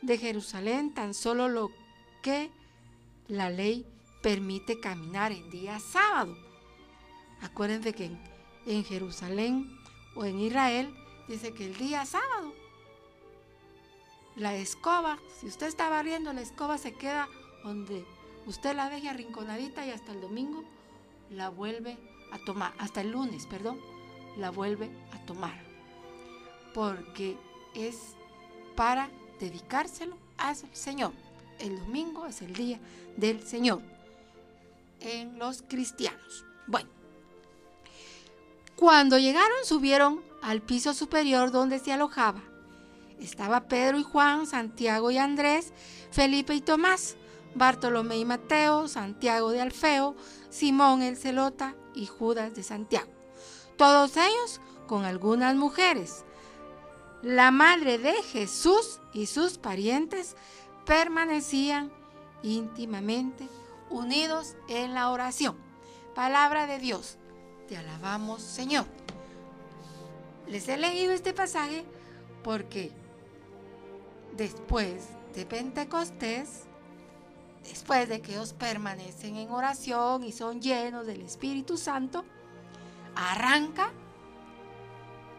de 0.01 0.17
Jerusalén 0.17 0.93
tan 0.93 1.13
solo 1.13 1.49
lo 1.49 1.71
que 2.21 2.51
la 3.27 3.49
ley 3.49 3.85
permite 4.21 4.79
caminar 4.79 5.31
en 5.31 5.49
día 5.49 5.79
sábado. 5.79 6.35
Acuérdense 7.41 7.93
que 7.93 8.05
en, 8.05 8.19
en 8.65 8.83
Jerusalén 8.83 9.79
o 10.15 10.25
en 10.25 10.39
Israel 10.39 10.93
dice 11.27 11.53
que 11.53 11.65
el 11.65 11.77
día 11.77 12.05
sábado 12.05 12.53
la 14.35 14.55
escoba, 14.55 15.19
si 15.39 15.47
usted 15.47 15.67
está 15.67 15.89
barriendo, 15.89 16.33
la 16.33 16.41
escoba 16.41 16.77
se 16.77 16.93
queda 16.93 17.27
donde 17.63 18.05
usted 18.45 18.75
la 18.75 18.89
deje 18.89 19.09
arrinconadita 19.09 19.85
y 19.85 19.91
hasta 19.91 20.11
el 20.11 20.21
domingo 20.21 20.63
la 21.29 21.49
vuelve 21.49 21.97
a 22.31 22.39
tomar, 22.39 22.73
hasta 22.77 23.01
el 23.01 23.11
lunes, 23.11 23.45
perdón, 23.47 23.79
la 24.37 24.49
vuelve 24.49 24.89
a 25.13 25.25
tomar. 25.25 25.61
Porque 26.73 27.37
es 27.73 28.15
para 28.75 29.09
dedicárselo 29.39 30.17
al 30.37 30.55
Señor. 30.73 31.11
El 31.59 31.77
domingo 31.79 32.25
es 32.25 32.41
el 32.41 32.53
día 32.53 32.79
del 33.17 33.45
Señor 33.45 33.81
en 35.01 35.39
los 35.39 35.61
cristianos. 35.61 36.45
Bueno, 36.67 36.89
cuando 38.75 39.17
llegaron 39.17 39.57
subieron 39.65 40.21
al 40.41 40.61
piso 40.61 40.93
superior 40.93 41.51
donde 41.51 41.79
se 41.79 41.91
alojaba. 41.91 42.41
Estaba 43.19 43.67
Pedro 43.67 43.99
y 43.99 44.03
Juan, 44.03 44.47
Santiago 44.47 45.11
y 45.11 45.17
Andrés, 45.17 45.73
Felipe 46.11 46.53
y 46.53 46.61
Tomás, 46.61 47.17
Bartolomé 47.55 48.17
y 48.17 48.25
Mateo, 48.25 48.87
Santiago 48.87 49.51
de 49.51 49.61
Alfeo, 49.61 50.15
Simón 50.49 51.01
el 51.01 51.17
Celota 51.17 51.75
y 51.93 52.05
Judas 52.05 52.55
de 52.55 52.63
Santiago. 52.63 53.11
Todos 53.77 54.15
ellos 54.15 54.61
con 54.87 55.05
algunas 55.05 55.55
mujeres. 55.55 56.23
La 57.21 57.51
madre 57.51 57.97
de 57.97 58.13
Jesús 58.23 58.99
y 59.13 59.25
sus 59.25 59.57
parientes 59.57 60.37
permanecían 60.85 61.91
íntimamente 62.43 63.47
unidos 63.89 64.55
en 64.67 64.93
la 64.93 65.09
oración. 65.09 65.57
Palabra 66.15 66.67
de 66.67 66.79
Dios. 66.79 67.17
Te 67.67 67.77
alabamos, 67.77 68.41
Señor. 68.41 68.85
Les 70.47 70.67
he 70.67 70.77
leído 70.77 71.13
este 71.13 71.33
pasaje 71.33 71.85
porque 72.43 72.91
después 74.35 75.09
de 75.35 75.45
Pentecostés, 75.45 76.63
después 77.63 78.09
de 78.09 78.21
que 78.21 78.31
ellos 78.31 78.53
permanecen 78.53 79.37
en 79.37 79.51
oración 79.51 80.23
y 80.23 80.31
son 80.31 80.61
llenos 80.61 81.05
del 81.05 81.21
Espíritu 81.21 81.77
Santo, 81.77 82.25
arranca 83.15 83.91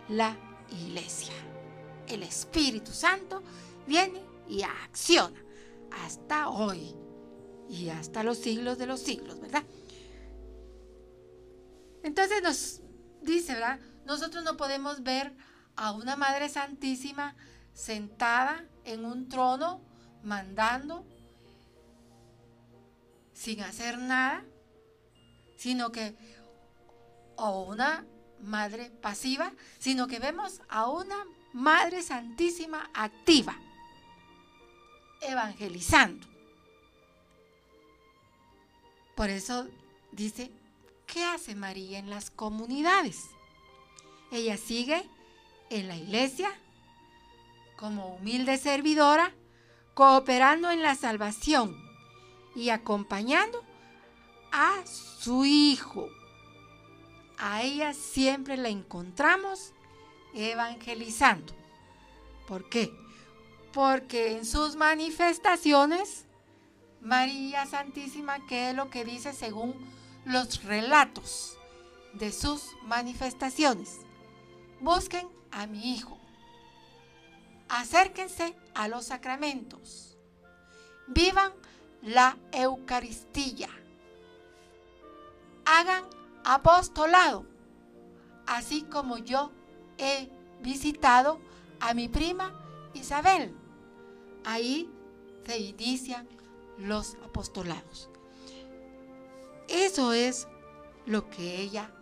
la 0.09 0.37
iglesia. 0.71 1.35
El 2.07 2.23
Espíritu 2.23 2.93
Santo 2.93 3.43
viene 3.87 4.23
y 4.49 4.63
acciona 4.63 5.41
hasta 6.05 6.49
hoy 6.49 6.95
y 7.71 7.89
hasta 7.89 8.25
los 8.25 8.39
siglos 8.39 8.79
de 8.79 8.87
los 8.87 9.01
siglos, 9.01 9.41
¿verdad? 9.41 9.63
Entonces 12.03 12.43
nos 12.43 12.81
dice, 13.23 13.55
¿verdad? 13.55 13.79
Nosotros 14.05 14.43
no 14.43 14.57
podemos 14.57 15.05
ver 15.05 15.33
a 15.77 15.93
una 15.93 16.17
Madre 16.17 16.49
Santísima 16.49 17.37
sentada 17.73 18.65
en 18.85 19.05
un 19.05 19.29
trono 19.29 19.81
mandando 20.25 21.07
sin 23.33 23.61
hacer 23.61 23.99
nada, 23.99 24.45
sino 25.57 25.93
que, 25.93 26.17
o 27.37 27.63
una 27.63 28.05
madre 28.41 28.91
pasiva, 28.91 29.53
sino 29.79 30.09
que 30.09 30.19
vemos 30.19 30.61
a 30.69 30.91
una 30.91 31.25
Madre 31.53 32.03
Santísima 32.03 32.91
activa, 32.95 33.57
evangelizando. 35.21 36.27
Por 39.21 39.29
eso 39.29 39.69
dice, 40.13 40.51
¿qué 41.07 41.27
hace 41.27 41.55
María 41.55 41.99
en 41.99 42.09
las 42.09 42.31
comunidades? 42.31 43.27
Ella 44.33 44.57
sigue 44.57 45.07
en 45.69 45.89
la 45.89 45.97
iglesia 45.99 46.51
como 47.77 48.15
humilde 48.15 48.57
servidora, 48.57 49.35
cooperando 49.93 50.71
en 50.71 50.83
la 50.83 50.95
salvación 50.95 51.77
y 52.57 52.71
acompañando 52.71 53.63
a 54.53 54.87
su 54.87 55.45
hijo. 55.45 56.09
A 57.37 57.61
ella 57.63 57.93
siempre 57.93 58.57
la 58.57 58.71
encontramos 58.71 59.75
evangelizando. 60.33 61.53
¿Por 62.49 62.71
qué? 62.71 62.91
Porque 63.75 64.39
en 64.39 64.47
sus 64.47 64.77
manifestaciones, 64.77 66.25
María 67.01 67.65
Santísima, 67.67 68.45
¿qué 68.47 68.71
es 68.71 68.77
lo 68.77 68.91
que 68.91 69.05
dice 69.05 69.33
según 69.33 69.75
los 70.25 70.65
relatos 70.65 71.59
de 72.13 72.31
sus 72.31 72.77
manifestaciones? 72.85 73.99
Busquen 74.81 75.29
a 75.51 75.67
mi 75.67 75.95
hijo. 75.95 76.19
Acérquense 77.69 78.55
a 78.75 78.89
los 78.89 79.07
sacramentos. 79.07 80.19
Vivan 81.07 81.53
la 82.03 82.37
Eucaristía. 82.53 83.71
Hagan 85.65 86.05
apostolado, 86.45 87.47
así 88.47 88.83
como 88.83 89.19
yo 89.19 89.53
he 89.99 90.29
visitado 90.61 91.41
a 91.81 91.95
mi 91.95 92.09
prima 92.09 92.53
Isabel. 92.93 93.55
Ahí 94.45 94.91
se 95.47 95.59
inician 95.59 96.29
los 96.81 97.17
apostolados. 97.25 98.09
Eso 99.69 100.13
es 100.13 100.49
lo 101.07 101.29
que 101.31 101.61
ella 101.61 101.93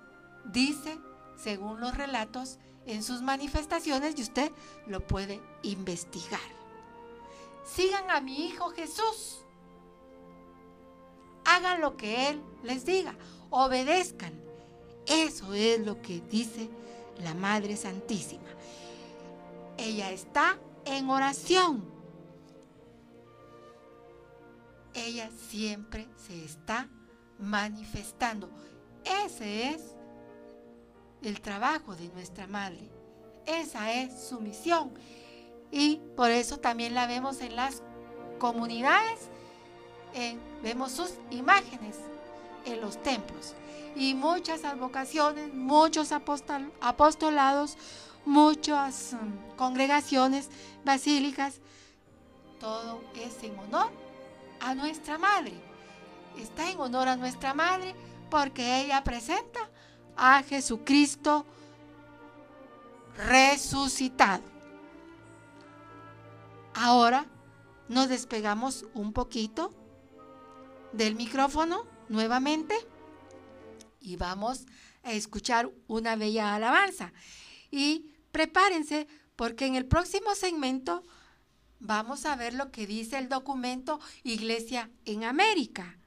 dice 0.47 0.99
según 1.37 1.81
los 1.81 1.97
relatos 1.97 2.59
en 2.87 3.03
sus 3.03 3.21
manifestaciones 3.23 4.19
y 4.19 4.23
usted 4.23 4.51
lo 4.87 5.07
puede 5.07 5.41
investigar. 5.63 6.41
Sigan 7.65 8.11
a 8.11 8.21
mi 8.21 8.47
Hijo 8.47 8.71
Jesús. 8.71 9.45
Hagan 11.45 11.81
lo 11.81 11.97
que 11.97 12.31
Él 12.31 12.43
les 12.63 12.85
diga. 12.85 13.15
Obedezcan. 13.51 14.33
Eso 15.07 15.55
es 15.55 15.81
lo 15.81 16.01
que 16.01 16.21
dice 16.21 16.69
la 17.23 17.35
Madre 17.35 17.77
Santísima. 17.77 18.49
Ella 19.77 20.11
está 20.11 20.59
en 20.85 21.09
oración. 21.09 21.98
Ella 25.07 25.31
siempre 25.49 26.09
se 26.17 26.45
está 26.45 26.89
manifestando. 27.39 28.51
Ese 29.25 29.71
es 29.71 29.95
el 31.23 31.41
trabajo 31.41 31.95
de 31.95 32.09
nuestra 32.09 32.47
madre. 32.47 32.91
Esa 33.47 33.93
es 33.93 34.29
su 34.29 34.41
misión. 34.41 34.93
Y 35.71 36.01
por 36.17 36.31
eso 36.31 36.59
también 36.59 36.95
la 36.95 37.07
vemos 37.07 37.41
en 37.41 37.55
las 37.55 37.83
comunidades, 38.39 39.29
vemos 40.63 40.93
sus 40.93 41.15
imágenes 41.31 41.97
en 42.65 42.81
los 42.81 43.01
templos. 43.03 43.55
Y 43.95 44.15
muchas 44.15 44.65
advocaciones, 44.65 45.55
muchos 45.55 46.11
apostolados, 46.13 47.77
muchas 48.25 49.13
um, 49.13 49.57
congregaciones 49.57 50.49
basílicas, 50.85 51.61
todo 52.59 53.01
es 53.15 53.43
en 53.45 53.59
honor 53.59 54.08
a 54.61 54.75
nuestra 54.75 55.19
madre. 55.19 55.53
Está 56.39 56.71
en 56.71 56.79
honor 56.79 57.09
a 57.09 57.17
nuestra 57.17 57.55
madre 57.55 57.95
porque 58.31 58.81
ella 58.81 59.03
presenta 59.03 59.61
a 60.17 60.43
Jesucristo 60.43 61.47
resucitado. 63.17 64.45
Ahora 66.75 67.27
nos 67.89 68.09
despegamos 68.09 68.87
un 68.95 69.13
poquito 69.13 69.73
del 70.93 71.17
micrófono 71.17 71.87
nuevamente 72.09 72.75
y 74.01 74.17
vamos 74.17 74.67
a 75.03 75.13
escuchar 75.13 75.71
una 75.87 76.17
bella 76.17 76.55
alabanza. 76.55 77.13
Y 77.71 78.13
prepárense 78.31 79.09
porque 79.37 79.67
en 79.67 79.75
el 79.75 79.87
próximo 79.87 80.35
segmento 80.35 81.03
vamos 81.81 82.27
a 82.27 82.37
ver 82.37 82.55
lo 82.55 82.71
que 82.71 82.87
dice 82.87 83.19
el 83.19 83.29
documento 83.29 84.01
Iglesia 84.23 84.91
en 85.05 85.25
América 85.25 85.99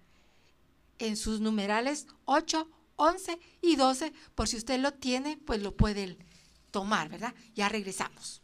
en 1.00 1.18
sus 1.18 1.42
numerales 1.42 2.08
8, 2.26 2.70
11 2.96 3.40
y 3.62 3.76
12. 3.76 4.14
Por 4.36 4.48
si 4.48 4.58
usted 4.58 4.80
lo 4.80 4.94
tiene, 4.94 5.38
pues 5.38 5.62
lo 5.62 5.76
puede 5.76 6.18
tomar, 6.70 7.10
¿verdad? 7.10 7.34
Ya 7.56 7.70
regresamos. 7.70 8.42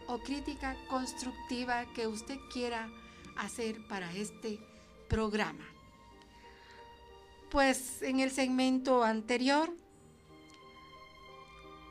o 0.09 0.19
crítica 0.19 0.77
constructiva 0.89 1.87
que 1.95 2.09
usted 2.09 2.39
quiera 2.53 2.91
hacer 3.37 3.87
para 3.87 4.13
este 4.13 4.59
programa. 5.09 5.69
Pues 7.49 8.03
en 8.03 8.19
el 8.19 8.33
segmento 8.33 9.05
anterior 9.05 9.73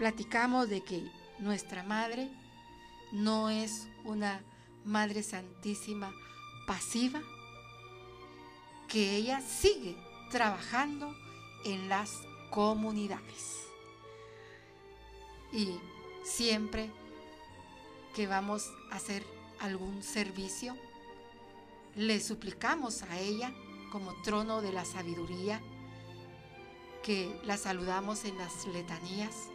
platicamos 0.02 0.68
de 0.68 0.82
que 0.82 1.12
nuestra 1.38 1.84
madre 1.84 2.28
no 3.12 3.52
es 3.52 3.88
una 4.04 4.42
Madre 4.84 5.22
Santísima 5.22 6.12
pasiva, 6.66 7.22
que 8.88 9.16
ella 9.16 9.42
sigue 9.42 9.96
trabajando 10.32 11.16
en 11.66 11.88
las 11.88 12.10
comunidades. 12.50 13.58
Y 15.54 15.78
siempre 16.24 16.90
que 18.16 18.26
vamos 18.26 18.72
a 18.92 18.96
hacer 18.96 19.24
algún 19.60 20.02
servicio, 20.02 20.76
le 21.96 22.20
suplicamos 22.22 23.04
a 23.04 23.20
ella 23.20 23.54
como 23.92 24.20
trono 24.24 24.64
de 24.64 24.74
la 24.74 24.84
sabiduría 24.84 25.62
que 27.04 27.40
la 27.44 27.58
saludamos 27.58 28.26
en 28.26 28.36
las 28.40 28.66
letanías 28.66 29.51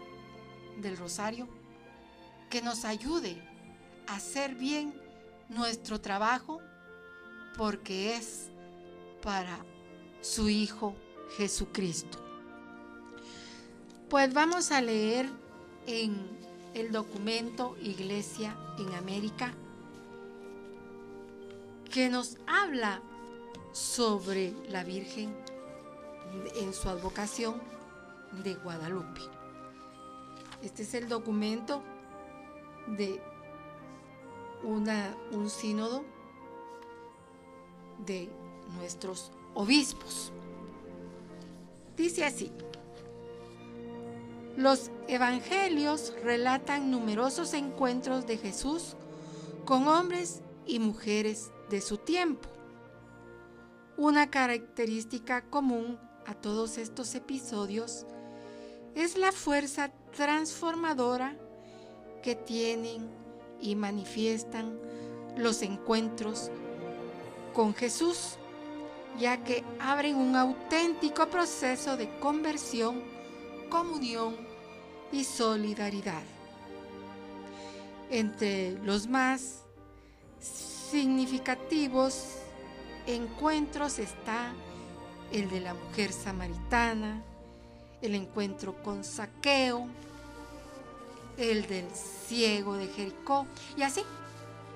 del 0.77 0.97
rosario, 0.97 1.49
que 2.51 2.63
nos 2.63 2.85
ayude 2.85 3.43
a 4.07 4.17
hacer 4.17 4.55
bien 4.55 4.95
nuestro 5.49 6.01
trabajo 6.01 6.61
porque 7.57 8.17
es 8.17 8.51
para 9.23 9.59
su 10.21 10.49
Hijo 10.49 10.95
Jesucristo. 11.37 12.19
Pues 14.09 14.33
vamos 14.33 14.71
a 14.71 14.81
leer 14.81 15.29
en 15.87 16.37
el 16.75 16.93
documento 16.93 17.77
Iglesia 17.83 18.57
en 18.79 18.95
América 18.95 19.53
que 21.91 22.09
nos 22.09 22.37
habla 22.47 23.01
sobre 23.73 24.53
la 24.69 24.85
Virgen 24.85 25.35
en 26.57 26.75
su 26.75 26.89
advocación 26.89 27.61
de 28.45 28.55
Guadalupe. 28.55 29.36
Este 30.63 30.83
es 30.83 30.95
el 30.95 31.09
documento 31.09 31.83
de 32.87 33.21
una, 34.63 35.17
un 35.33 35.51
sínodo 35.51 36.05
de 38.05 38.29
nuestros 38.77 39.33
obispos. 39.55 40.33
Dice 41.97 42.25
así, 42.25 42.53
los 44.57 44.91
evangelios 45.09 46.15
relatan 46.23 46.91
numerosos 46.91 47.55
encuentros 47.55 48.27
de 48.27 48.39
Jesús 48.39 48.97
con 49.65 49.87
hombres 49.89 50.41
y 50.67 50.79
mujeres 50.79 51.51
de 51.71 51.81
su 51.81 51.99
tiempo. 51.99 52.49
Una 53.97 54.31
característica 54.31 55.43
común 55.43 55.99
a 56.27 56.35
todos 56.35 56.79
estos 56.79 57.15
episodios 57.15 58.07
es 58.95 59.17
la 59.17 59.33
fuerza 59.33 59.93
transformadora 60.17 61.37
que 62.23 62.35
tienen 62.35 63.09
y 63.61 63.77
manifiestan 63.77 64.79
los 65.37 65.63
encuentros 65.63 66.51
con 67.53 67.75
Jesús, 67.75 68.37
ya 69.19 69.45
que 69.45 69.63
abren 69.79 70.17
un 70.17 70.35
auténtico 70.35 71.29
proceso 71.29 71.97
de 71.97 72.09
conversión, 72.19 73.03
comunión 73.69 74.37
y 75.13 75.25
solidaridad. 75.25 76.23
Entre 78.11 78.73
los 78.83 79.07
más 79.07 79.63
significativos 80.41 82.37
encuentros 83.07 83.99
está 83.99 84.53
el 85.33 85.51
de 85.51 85.61
la 85.61 85.75
mujer 85.75 86.13
samaritana, 86.13 87.23
el 88.03 88.15
encuentro 88.15 88.83
con 88.83 89.05
Saqueo, 89.05 89.87
el 91.37 91.67
del 91.67 91.91
ciego 91.91 92.75
de 92.75 92.89
Jericó, 92.89 93.47
y 93.77 93.83
así 93.83 94.03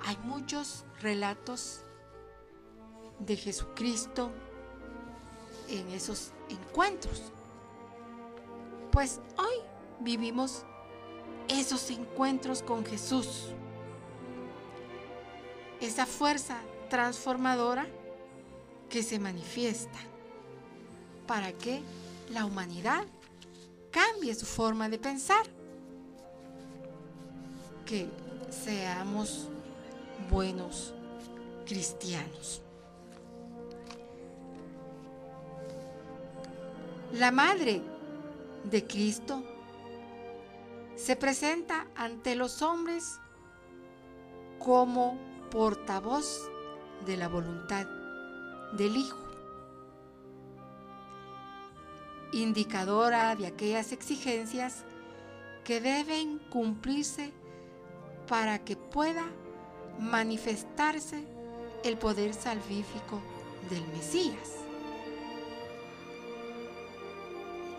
hay 0.05 0.17
muchos 0.25 0.85
relatos 1.01 1.81
de 3.19 3.37
Jesucristo 3.37 4.31
en 5.69 5.89
esos 5.91 6.33
encuentros. 6.49 7.23
Pues 8.91 9.21
hoy 9.37 9.55
vivimos 10.01 10.65
esos 11.49 11.91
encuentros 11.91 12.63
con 12.63 12.85
Jesús, 12.85 13.49
esa 15.81 16.07
fuerza 16.07 16.61
transformadora 16.89 17.87
que 18.89 19.03
se 19.03 19.19
manifiesta. 19.19 19.99
Para 21.27 21.53
que 21.53 21.83
la 22.31 22.45
humanidad 22.45 23.05
cambie 23.91 24.35
su 24.35 24.47
forma 24.47 24.89
de 24.89 24.99
pensar, 24.99 25.45
que 27.85 28.09
seamos 28.51 29.49
buenos 30.31 30.95
cristianos. 31.67 32.63
La 37.13 37.33
madre 37.33 37.83
de 38.65 38.87
Cristo 38.87 39.43
se 40.95 41.17
presenta 41.17 41.89
ante 41.97 42.37
los 42.37 42.63
hombres 42.63 43.19
como 44.61 45.19
portavoz 45.51 46.49
de 47.07 47.17
la 47.17 47.27
voluntad 47.27 47.87
del 48.77 48.97
Hijo, 48.97 49.19
indicadora 52.33 53.35
de 53.35 53.47
aquellas 53.47 53.93
exigencias 53.93 54.85
que 55.65 55.81
deben 55.81 56.39
cumplirse 56.51 57.33
para 58.27 58.59
que 58.65 58.77
pueda 58.77 59.25
manifestarse 59.99 61.25
el 61.85 61.99
poder 61.99 62.35
salvífico 62.35 63.21
del 63.69 63.87
Mesías. 63.89 64.57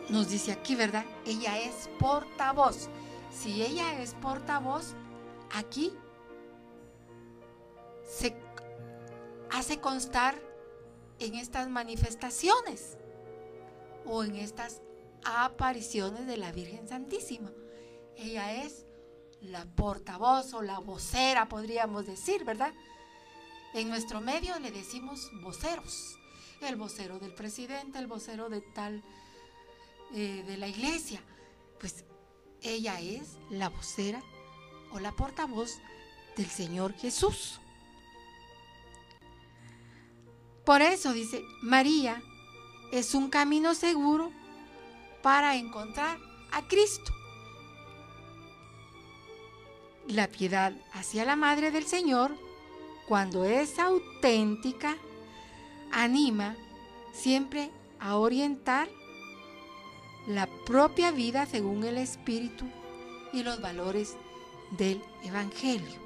Nos 0.10 0.30
dice 0.30 0.52
aquí, 0.52 0.76
¿verdad? 0.76 1.06
Ella 1.26 1.58
es 1.60 1.90
portavoz. 1.98 2.90
Si 3.34 3.64
ella 3.64 4.02
es 4.02 4.14
portavoz, 4.16 4.94
aquí 5.54 5.94
se 8.06 8.36
hace 9.50 9.80
constar 9.80 10.36
en 11.20 11.36
estas 11.36 11.70
manifestaciones 11.70 12.98
o 14.06 14.24
en 14.24 14.36
estas 14.36 14.82
apariciones 15.24 16.28
de 16.28 16.38
la 16.38 16.52
Virgen 16.52 16.88
Santísima. 16.88 17.52
Ella 18.16 18.64
es 18.64 18.86
la 19.42 19.66
portavoz 19.66 20.54
o 20.54 20.62
la 20.62 20.80
vocera, 20.80 21.48
podríamos 21.48 22.06
decir, 22.06 22.44
¿verdad? 22.46 22.74
En 23.74 23.90
nuestro 23.90 24.22
medio 24.22 24.60
le 24.60 24.72
decimos 24.72 25.30
voceros. 25.42 26.18
El 26.62 26.76
vocero 26.76 27.18
del 27.20 27.34
presidente, 27.34 27.98
el 27.98 28.08
vocero 28.08 28.50
de 28.50 28.62
tal, 28.62 29.04
eh, 30.14 30.44
de 30.46 30.58
la 30.58 30.68
iglesia. 30.68 31.22
Pues 31.80 32.06
ella 32.62 33.00
es 33.00 33.38
la 33.50 33.70
vocera 33.70 34.22
o 34.92 35.00
la 35.00 35.12
portavoz 35.12 35.80
del 36.38 36.48
Señor 36.48 36.94
Jesús. 36.94 37.60
Por 40.66 40.82
eso 40.82 41.12
dice, 41.14 41.42
María 41.64 42.22
es 42.92 43.16
un 43.16 43.30
camino 43.30 43.74
seguro 43.74 44.32
para 45.22 45.56
encontrar 45.56 46.18
a 46.52 46.68
Cristo. 46.68 47.14
La 50.08 50.28
piedad 50.28 50.74
hacia 50.94 51.26
la 51.26 51.36
Madre 51.36 51.72
del 51.72 51.86
Señor, 51.86 52.36
cuando 53.08 53.46
es 53.46 53.80
auténtica, 53.80 54.98
anima 55.92 56.56
siempre 57.14 57.72
a 58.00 58.18
orientar 58.18 58.90
la 60.28 60.48
propia 60.66 61.12
vida 61.12 61.46
según 61.46 61.84
el 61.84 61.98
Espíritu 61.98 62.66
y 63.34 63.44
los 63.44 63.62
valores 63.62 64.18
del 64.72 65.02
Evangelio. 65.24 66.00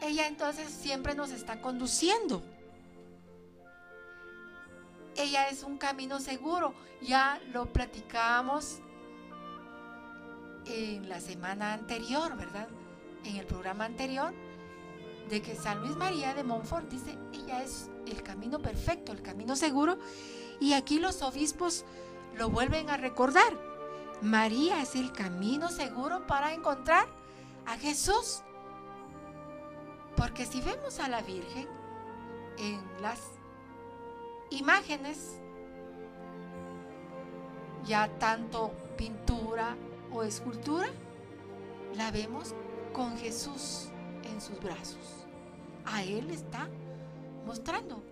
Ella 0.00 0.26
entonces 0.26 0.70
siempre 0.70 1.14
nos 1.14 1.30
está 1.30 1.60
conduciendo. 1.60 2.42
Ella 5.18 5.48
es 5.48 5.64
un 5.64 5.78
camino 5.78 6.20
seguro. 6.20 6.74
Ya 7.02 7.40
lo 7.52 7.66
platicamos 7.72 8.78
en 10.64 11.08
la 11.08 11.20
semana 11.20 11.72
anterior, 11.72 12.36
¿verdad? 12.36 12.68
En 13.24 13.36
el 13.36 13.44
programa 13.44 13.84
anterior, 13.84 14.32
de 15.28 15.42
que 15.42 15.56
San 15.56 15.80
Luis 15.80 15.96
María 15.96 16.34
de 16.34 16.44
Montfort 16.44 16.88
dice, 16.88 17.18
ella 17.32 17.62
es 17.62 17.90
el 18.06 18.22
camino 18.22 18.60
perfecto, 18.60 19.10
el 19.10 19.20
camino 19.20 19.56
seguro. 19.56 19.98
Y 20.60 20.74
aquí 20.74 21.00
los 21.00 21.20
obispos 21.22 21.84
lo 22.36 22.48
vuelven 22.48 22.88
a 22.88 22.96
recordar. 22.96 23.52
María 24.22 24.80
es 24.82 24.94
el 24.94 25.12
camino 25.12 25.68
seguro 25.68 26.26
para 26.28 26.52
encontrar 26.52 27.08
a 27.66 27.76
Jesús. 27.76 28.42
Porque 30.16 30.46
si 30.46 30.60
vemos 30.60 31.00
a 31.00 31.08
la 31.08 31.22
Virgen 31.22 31.68
en 32.58 32.80
las 33.02 33.37
imágenes, 34.50 35.40
ya 37.84 38.08
tanto 38.18 38.72
pintura 38.96 39.76
o 40.12 40.22
escultura, 40.22 40.88
la 41.94 42.10
vemos 42.10 42.54
con 42.92 43.16
Jesús 43.18 43.88
en 44.24 44.40
sus 44.40 44.60
brazos. 44.60 45.26
A 45.84 46.02
Él 46.02 46.30
está 46.30 46.68
mostrando. 47.46 48.02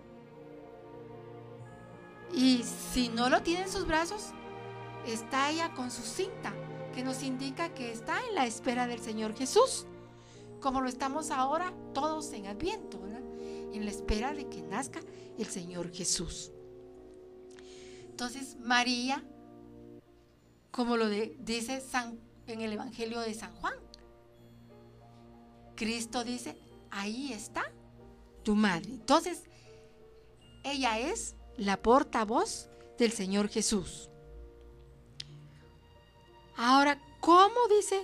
Y 2.33 2.63
si 2.63 3.09
no 3.09 3.29
lo 3.29 3.41
tiene 3.41 3.63
en 3.63 3.69
sus 3.69 3.87
brazos, 3.87 4.31
está 5.05 5.49
ella 5.49 5.73
con 5.73 5.91
su 5.91 6.01
cinta, 6.01 6.53
que 6.93 7.03
nos 7.03 7.23
indica 7.23 7.69
que 7.69 7.91
está 7.91 8.19
en 8.27 8.35
la 8.35 8.45
espera 8.45 8.87
del 8.87 8.99
Señor 8.99 9.35
Jesús 9.35 9.85
como 10.59 10.81
lo 10.81 10.89
estamos 10.89 11.31
ahora 11.31 11.71
todos 11.93 12.31
en 12.33 12.47
Adviento, 12.47 12.99
en 13.73 13.85
la 13.85 13.91
espera 13.91 14.33
de 14.33 14.47
que 14.49 14.61
nazca 14.61 15.01
el 15.37 15.45
Señor 15.45 15.91
Jesús. 15.91 16.51
Entonces, 18.09 18.57
María, 18.59 19.23
como 20.71 20.97
lo 20.97 21.09
dice 21.09 21.83
en 22.47 22.61
el 22.61 22.73
Evangelio 22.73 23.19
de 23.19 23.33
San 23.33 23.53
Juan, 23.55 23.75
Cristo 25.75 26.23
dice, 26.23 26.57
ahí 26.89 27.31
está 27.33 27.71
tu 28.43 28.55
madre. 28.55 28.89
Entonces, 28.89 29.43
ella 30.63 30.99
es 30.99 31.35
la 31.57 31.81
portavoz 31.81 32.69
del 32.97 33.11
Señor 33.11 33.49
Jesús. 33.49 34.09
Ahora, 36.55 36.99
¿cómo 37.19 37.67
dice 37.69 38.03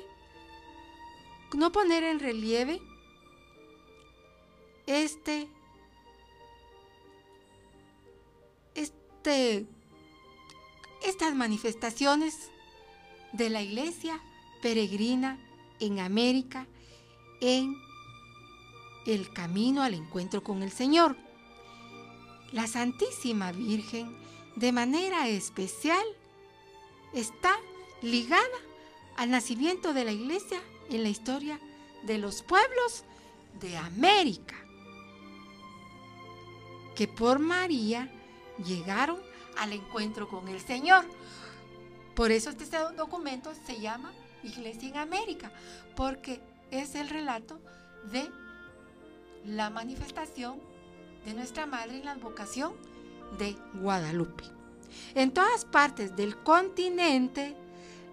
no 1.55 1.72
poner 1.72 2.03
en 2.03 2.20
relieve 2.20 2.82
este, 4.88 5.47
este, 8.75 9.65
estas 11.03 11.36
manifestaciones 11.36 12.51
de 13.31 13.49
la 13.49 13.61
iglesia 13.61 14.19
peregrina 14.61 15.39
en 15.79 15.99
América 15.99 16.67
en 17.41 17.75
el 19.05 19.31
camino 19.34 19.84
al 19.84 19.93
encuentro 19.93 20.43
con 20.43 20.63
el 20.63 20.71
Señor. 20.71 21.17
La 22.51 22.67
Santísima 22.67 23.51
Virgen, 23.51 24.15
de 24.55 24.71
manera 24.71 25.27
especial, 25.27 26.05
está 27.13 27.55
ligada 28.01 28.43
al 29.17 29.31
nacimiento 29.31 29.93
de 29.93 30.05
la 30.05 30.11
iglesia 30.11 30.61
en 30.89 31.03
la 31.03 31.09
historia 31.09 31.59
de 32.03 32.17
los 32.17 32.43
pueblos 32.43 33.03
de 33.59 33.77
América, 33.77 34.55
que 36.96 37.08
por 37.08 37.39
María 37.39 38.10
llegaron 38.66 39.20
al 39.58 39.74
encuentro 39.74 40.28
con 40.28 40.48
el 40.48 40.60
Señor. 40.60 41.06
Por 42.16 42.32
eso 42.32 42.50
este 42.50 42.78
documento 42.96 43.52
se 43.66 43.80
llama 43.80 44.12
Iglesia 44.44 44.89
en 44.89 44.98
América, 44.98 45.52
porque 45.96 46.41
es 46.72 46.96
el 46.96 47.10
relato 47.10 47.60
de 48.12 48.30
la 49.46 49.70
manifestación 49.70 50.60
de 51.26 51.34
nuestra 51.34 51.66
Madre 51.66 51.98
en 51.98 52.06
la 52.06 52.16
vocación 52.16 52.74
de 53.38 53.56
Guadalupe. 53.74 54.44
En 55.16 55.32
todas 55.32 55.66
partes 55.66 56.16
del 56.16 56.38
continente, 56.38 57.56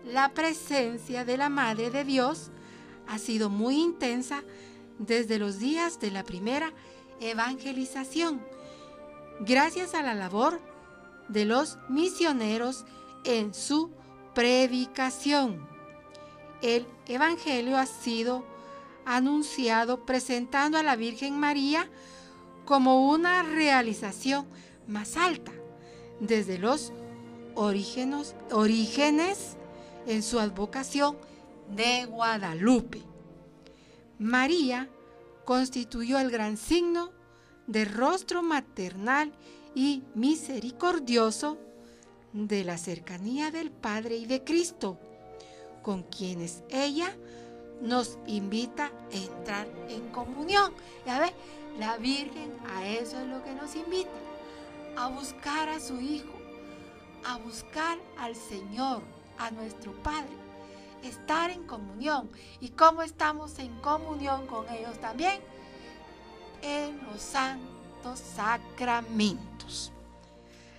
la 0.05 0.33
presencia 0.33 1.25
de 1.25 1.37
la 1.37 1.49
Madre 1.49 1.91
de 1.91 2.05
Dios 2.05 2.51
ha 3.07 3.19
sido 3.19 3.51
muy 3.51 3.81
intensa 3.81 4.43
desde 4.99 5.39
los 5.39 5.59
días 5.59 6.01
de 6.01 6.11
la 6.11 6.25
primera 6.25 6.73
evangelización, 7.21 8.41
gracias 9.41 9.95
a 9.95 10.03
la 10.03 10.15
labor 10.15 10.61
de 11.29 11.45
los 11.45 11.79
misioneros 11.89 12.85
en 13.25 13.55
su 13.55 13.91
predicación. 14.35 15.69
El 16.63 16.87
Evangelio 17.07 17.79
ha 17.79 17.87
sido 17.87 18.45
anunciado 19.07 20.05
presentando 20.05 20.79
a 20.79 20.83
la 20.83 20.97
Virgen 20.97 21.39
María 21.39 21.89
como 22.65 23.11
una 23.11 23.43
realización 23.43 24.47
más 24.87 25.17
alta 25.17 25.53
desde 26.21 26.59
los 26.59 26.93
orígenes, 27.55 28.37
en 30.07 30.23
su 30.23 30.39
advocación 30.39 31.17
de 31.69 32.07
Guadalupe. 32.07 33.03
María 34.19 34.89
constituyó 35.45 36.19
el 36.19 36.31
gran 36.31 36.57
signo 36.57 37.13
de 37.71 37.85
rostro 37.85 38.43
maternal 38.43 39.33
y 39.77 40.03
misericordioso 40.17 41.57
de 42.33 42.65
la 42.65 42.77
cercanía 42.77 43.53
del 43.53 43.71
Padre 43.71 44.17
y 44.17 44.27
de 44.27 44.43
Cristo, 44.43 44.99
con 45.81 46.03
quienes 46.03 46.65
ella 46.69 47.17
nos 47.81 48.19
invita 48.27 48.87
a 49.13 49.17
entrar 49.17 49.69
en 49.89 50.09
comunión. 50.11 50.73
Ya 51.07 51.21
ve, 51.21 51.33
la 51.79 51.97
Virgen 51.97 52.53
a 52.75 52.89
eso 52.89 53.21
es 53.21 53.29
lo 53.29 53.43
que 53.45 53.55
nos 53.55 53.77
invita, 53.77 54.11
a 54.97 55.07
buscar 55.07 55.69
a 55.69 55.79
su 55.79 56.01
Hijo, 56.01 56.35
a 57.25 57.39
buscar 57.39 57.99
al 58.19 58.35
Señor, 58.35 59.01
a 59.39 59.53
nuestro 59.53 59.93
Padre, 60.03 60.33
estar 61.05 61.51
en 61.51 61.63
comunión. 61.69 62.33
¿Y 62.61 62.71
cómo 62.71 63.03
estamos 63.03 63.61
en 63.61 63.81
comunión 63.81 64.49
con 64.49 64.69
ellos 64.71 64.99
también? 64.99 65.41
En 66.63 67.01
los 67.11 67.21
santos 67.21 68.21
sacramentos. 68.37 69.93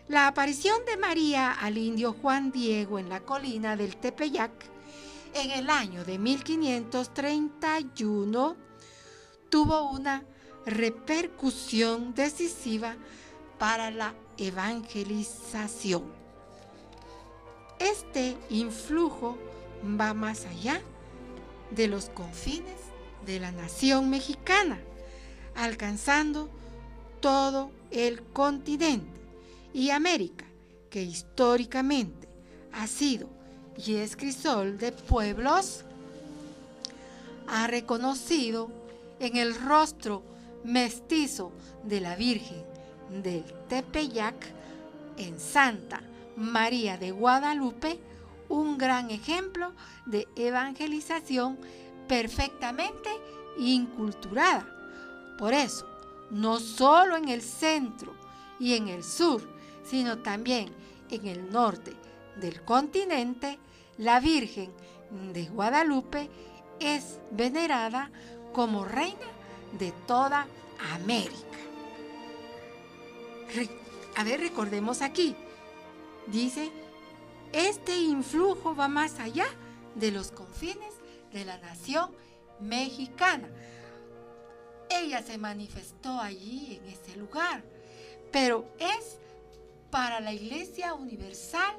La 0.08 0.28
aparición 0.28 0.86
de 0.86 0.96
María 0.98 1.52
al 1.54 1.78
indio 1.78 2.14
Juan 2.14 2.52
Diego 2.52 3.00
en 3.00 3.10
la 3.10 3.22
colina 3.22 3.76
del 3.76 3.98
Tepeyac 3.98 4.52
en 5.34 5.52
el 5.52 5.70
año 5.70 6.04
de 6.04 6.20
1531 6.20 8.58
tuvo 9.50 9.92
una 9.92 10.26
repercusión 10.66 12.14
decisiva 12.14 12.98
para 13.58 13.90
la 13.92 14.14
evangelización. 14.38 16.04
Este 17.80 18.38
influjo 18.50 19.38
va 20.00 20.14
más 20.14 20.46
allá 20.46 20.82
de 21.72 21.88
los 21.88 22.10
confines 22.10 22.80
de 23.26 23.40
la 23.40 23.52
nación 23.52 24.10
mexicana, 24.10 24.80
alcanzando 25.56 26.50
todo 27.20 27.72
el 27.92 28.24
continente 28.24 29.20
y 29.74 29.90
América, 29.90 30.46
que 30.90 31.04
históricamente 31.04 32.28
ha 32.74 32.88
sido 32.88 33.30
y 33.78 33.96
es 33.96 34.16
crisol 34.16 34.78
de 34.78 34.92
pueblos, 34.92 35.86
ha 37.48 37.68
reconocido 37.68 38.70
en 39.20 39.38
el 39.38 39.56
rostro 39.56 40.24
mestizo 40.64 41.52
de 41.84 42.02
la 42.02 42.16
Virgen 42.16 42.64
del 43.24 43.44
Tepeyac 43.68 44.36
en 45.18 45.40
Santa 45.40 46.02
María 46.36 46.98
de 46.98 47.12
Guadalupe 47.12 48.00
un 48.50 48.78
gran 48.78 49.10
ejemplo 49.12 49.72
de 50.06 50.28
evangelización 50.36 51.58
perfectamente 52.08 53.10
inculturada. 53.58 54.81
Por 55.42 55.56
eso, 55.56 55.88
no 56.30 56.60
solo 56.60 57.16
en 57.18 57.28
el 57.28 57.42
centro 57.42 58.14
y 58.60 58.76
en 58.76 58.90
el 58.90 59.04
sur, 59.04 59.42
sino 59.84 60.20
también 60.20 60.72
en 61.10 61.26
el 61.26 61.52
norte 61.52 61.96
del 62.36 62.62
continente, 62.62 63.58
la 63.98 64.20
Virgen 64.20 64.72
de 65.34 65.46
Guadalupe 65.46 66.30
es 66.80 67.18
venerada 67.32 68.12
como 68.54 68.86
reina 68.86 69.26
de 69.80 69.92
toda 70.06 70.46
América. 70.94 71.58
a 74.18 74.24
ver, 74.24 74.42
recordemos 74.42 75.02
aquí. 75.02 75.36
Dice, 76.28 76.72
este 77.52 77.98
influjo 77.98 78.76
va 78.76 78.88
más 78.88 79.20
allá 79.20 79.48
de 79.96 80.12
los 80.12 80.32
confines 80.32 80.94
de 81.34 81.46
la 81.46 81.58
nación 81.58 82.12
mexicana. 82.60 83.50
Ella 84.92 85.24
se 85.24 85.38
manifestó 85.38 86.20
allí 86.20 86.80
en 86.82 86.90
ese 86.90 87.16
lugar, 87.18 87.64
pero 88.32 88.68
es 88.80 89.18
para 89.90 90.20
la 90.20 90.34
Iglesia 90.34 90.94
Universal 90.94 91.76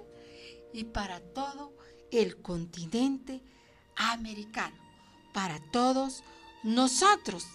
y 0.73 0.85
para 0.85 1.21
todo 1.21 1.73
el 2.11 2.41
continente 2.41 3.43
americano, 3.97 4.77
para 5.35 5.61
todos 5.73 6.23
nosotros. 6.63 7.47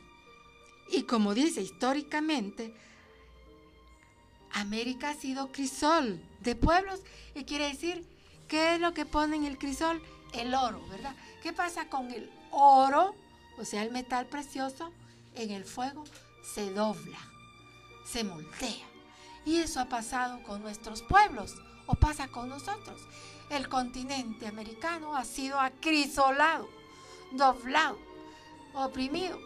Y 0.91 1.03
como 1.03 1.33
dice 1.33 1.61
históricamente, 1.61 2.73
América 4.51 5.09
ha 5.09 5.15
sido 5.15 5.51
crisol 5.51 6.21
de 6.41 6.55
pueblos 6.55 7.01
y 7.35 7.43
quiere 7.45 7.67
decir, 7.67 8.05
¿qué 8.47 8.75
es 8.75 8.79
lo 8.79 8.93
que 8.93 9.05
pone 9.05 9.35
en 9.35 9.45
el 9.45 9.57
crisol? 9.57 10.01
El 10.33 10.53
oro, 10.53 10.85
¿verdad? 10.89 11.15
¿Qué 11.41 11.53
pasa 11.53 11.89
con 11.89 12.11
el 12.11 12.29
oro? 12.51 13.15
O 13.57 13.65
sea, 13.65 13.83
el 13.83 13.91
metal 13.91 14.27
precioso 14.27 14.91
en 15.37 15.51
el 15.51 15.65
fuego 15.65 16.03
se 16.41 16.71
dobla, 16.71 17.19
se 18.05 18.23
moldea. 18.23 18.85
Y 19.45 19.57
eso 19.57 19.79
ha 19.79 19.85
pasado 19.85 20.43
con 20.43 20.61
nuestros 20.61 21.01
pueblos 21.01 21.55
o 21.85 21.95
pasa 21.95 22.27
con 22.27 22.49
nosotros. 22.49 23.01
El 23.49 23.69
continente 23.69 24.47
americano 24.47 25.15
ha 25.15 25.23
sido 25.23 25.59
acrisolado, 25.59 26.67
doblado, 27.31 27.97
oprimido, 28.73 29.39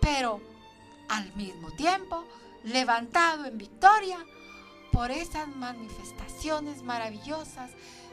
pero 0.00 0.40
al 1.08 1.34
mismo 1.36 1.70
tiempo 1.72 2.24
levantado 2.64 3.44
en 3.44 3.56
victoria 3.56 4.18
por 4.92 5.10
esas 5.10 5.48
manifestaciones 5.48 6.82
maravillosas 6.82 7.70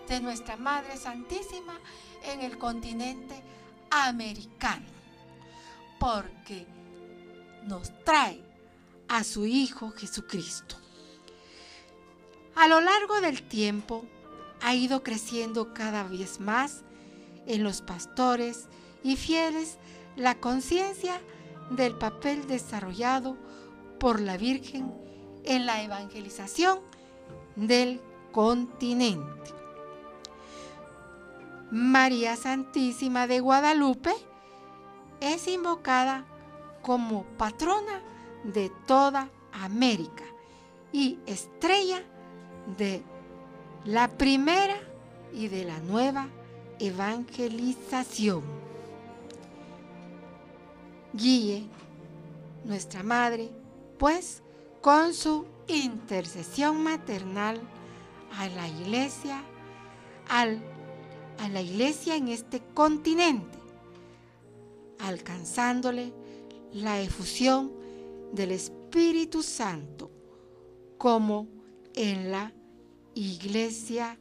de 0.07 0.19
nuestra 0.19 0.55
Madre 0.55 0.97
Santísima 0.97 1.79
en 2.23 2.41
el 2.41 2.57
continente 2.57 3.41
americano, 3.89 4.85
porque 5.99 6.67
nos 7.65 7.91
trae 8.03 8.41
a 9.07 9.23
su 9.23 9.45
Hijo 9.45 9.91
Jesucristo. 9.91 10.75
A 12.55 12.67
lo 12.67 12.79
largo 12.79 13.21
del 13.21 13.43
tiempo 13.43 14.05
ha 14.61 14.73
ido 14.73 15.03
creciendo 15.03 15.73
cada 15.73 16.03
vez 16.03 16.39
más 16.39 16.83
en 17.45 17.63
los 17.63 17.81
pastores 17.81 18.67
y 19.03 19.17
fieles 19.17 19.77
la 20.15 20.35
conciencia 20.35 21.19
del 21.69 21.95
papel 21.95 22.47
desarrollado 22.47 23.37
por 23.99 24.19
la 24.19 24.37
Virgen 24.37 24.93
en 25.43 25.65
la 25.65 25.83
evangelización 25.83 26.79
del 27.55 28.01
continente. 28.31 29.51
María 31.71 32.35
Santísima 32.35 33.27
de 33.27 33.39
Guadalupe 33.39 34.13
es 35.19 35.47
invocada 35.47 36.25
como 36.85 37.23
patrona 37.23 37.99
de 38.43 38.71
toda 38.85 39.27
América 39.51 40.23
y 40.93 41.17
estrella 41.25 42.03
de 42.77 43.01
la 43.85 44.07
primera 44.07 44.77
y 45.33 45.47
de 45.47 45.65
la 45.65 45.79
nueva 45.79 46.27
evangelización. 46.77 48.43
Guíe, 51.13 51.63
nuestra 52.65 53.01
Madre, 53.01 53.49
pues 53.97 54.43
con 54.81 55.15
su 55.15 55.47
intercesión 55.67 56.83
maternal 56.83 57.59
a 58.37 58.47
la 58.49 58.67
iglesia, 58.67 59.41
al, 60.29 60.61
a 61.39 61.49
la 61.49 61.61
iglesia 61.61 62.15
en 62.15 62.27
este 62.27 62.61
continente, 62.75 63.57
alcanzándole 64.99 66.13
la 66.75 66.99
efusión 66.99 67.71
del 68.33 68.51
Espíritu 68.51 69.41
Santo 69.41 70.11
como 70.97 71.47
en 71.93 72.31
la 72.31 72.51
iglesia 73.13 74.19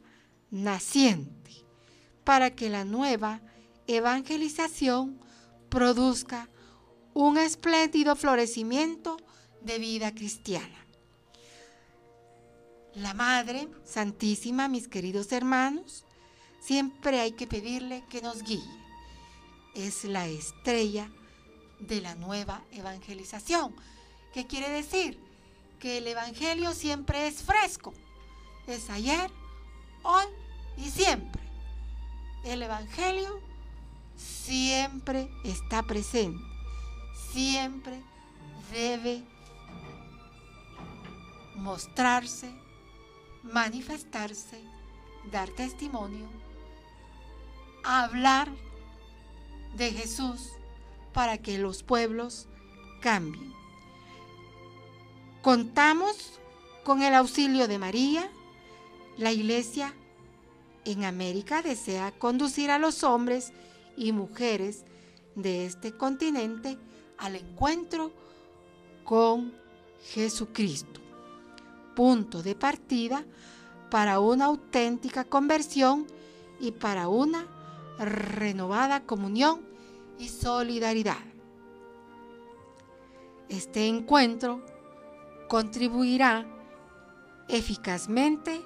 naciente, 0.51 1.51
para 2.23 2.55
que 2.55 2.69
la 2.69 2.85
nueva 2.85 3.41
evangelización 3.87 5.19
produzca 5.67 6.49
un 7.13 7.37
espléndido 7.37 8.15
florecimiento 8.15 9.17
de 9.61 9.77
vida 9.77 10.15
cristiana. 10.15 10.85
La 12.93 13.13
Madre 13.13 13.67
Santísima, 13.83 14.69
mis 14.69 14.87
queridos 14.87 15.29
hermanos, 15.33 16.05
siempre 16.61 17.19
hay 17.19 17.33
que 17.33 17.47
pedirle 17.47 18.05
que 18.09 18.21
nos 18.21 18.43
guíe. 18.43 18.63
Es 19.75 20.05
la 20.05 20.29
estrella 20.29 21.11
de 21.79 22.01
la 22.01 22.15
nueva 22.15 22.61
evangelización. 22.71 23.75
¿Qué 24.33 24.45
quiere 24.47 24.69
decir? 24.69 25.19
Que 25.79 25.99
el 25.99 26.07
Evangelio 26.07 26.73
siempre 26.73 27.27
es 27.27 27.43
fresco. 27.43 27.93
Es 28.67 28.89
ayer, 28.89 29.29
hoy 30.03 30.25
y 30.77 30.89
siempre. 30.89 31.41
El 32.43 32.61
Evangelio 32.61 33.39
siempre 34.17 35.29
está 35.43 35.83
presente. 35.83 36.43
Siempre 37.31 38.01
debe 38.71 39.23
mostrarse, 41.55 42.51
manifestarse, 43.43 44.61
dar 45.31 45.49
testimonio, 45.49 46.27
hablar 47.83 48.49
de 49.75 49.91
Jesús 49.91 50.54
para 51.15 51.37
que 51.37 51.57
los 51.57 51.81
pueblos 51.81 52.47
cambien. 52.99 53.53
Contamos 55.41 56.41
con 56.83 57.01
el 57.01 57.15
auxilio 57.15 57.69
de 57.69 57.79
María. 57.79 58.29
La 59.17 59.31
iglesia 59.31 59.93
en 60.83 61.05
América 61.05 61.61
desea 61.61 62.11
conducir 62.11 62.69
a 62.69 62.79
los 62.79 63.05
hombres 63.05 63.53
y 63.95 64.11
mujeres 64.11 64.83
de 65.35 65.65
este 65.65 65.95
continente 65.95 66.77
al 67.17 67.37
encuentro 67.37 68.11
con 69.05 69.53
Jesucristo. 70.11 70.99
Punto 71.95 72.43
de 72.43 72.55
partida 72.55 73.23
para 73.89 74.19
una 74.19 74.45
auténtica 74.45 75.23
conversión 75.23 76.07
y 76.59 76.71
para 76.73 77.07
una 77.07 77.47
renovada 77.99 79.05
comunión 79.05 79.74
y 80.17 80.29
solidaridad. 80.29 81.23
Este 83.49 83.87
encuentro 83.87 84.65
contribuirá 85.47 86.45
eficazmente 87.47 88.61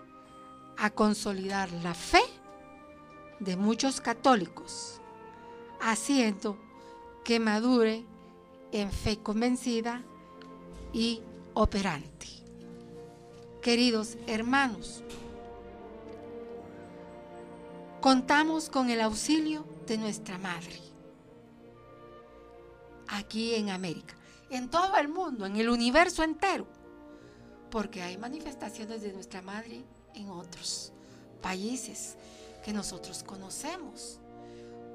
a 0.78 0.90
consolidar 0.90 1.72
la 1.84 1.94
fe 1.94 2.22
de 3.40 3.58
muchos 3.58 4.00
católicos, 4.00 5.02
haciendo 5.82 6.58
que 7.26 7.40
madure 7.40 8.06
en 8.72 8.92
fe 8.92 9.20
convencida 9.20 10.04
y 10.94 11.22
operante. 11.54 12.28
Queridos 13.62 14.18
hermanos, 14.26 15.04
contamos 18.00 18.70
con 18.70 18.90
el 18.90 19.02
auxilio 19.02 19.66
de 19.86 19.98
nuestra 19.98 20.38
Madre 20.38 20.89
aquí 23.10 23.56
en 23.56 23.70
América, 23.70 24.16
en 24.50 24.70
todo 24.70 24.96
el 24.98 25.08
mundo, 25.08 25.46
en 25.46 25.56
el 25.58 25.70
universo 25.70 26.24
entero, 26.24 26.68
porque 27.70 28.02
hay 28.02 28.18
manifestaciones 28.18 29.02
de 29.02 29.14
nuestra 29.14 29.42
Madre 29.42 29.84
en 30.14 30.30
otros 30.30 30.92
países 31.42 32.18
que 32.64 32.74
nosotros 32.74 33.24
conocemos. 33.24 34.20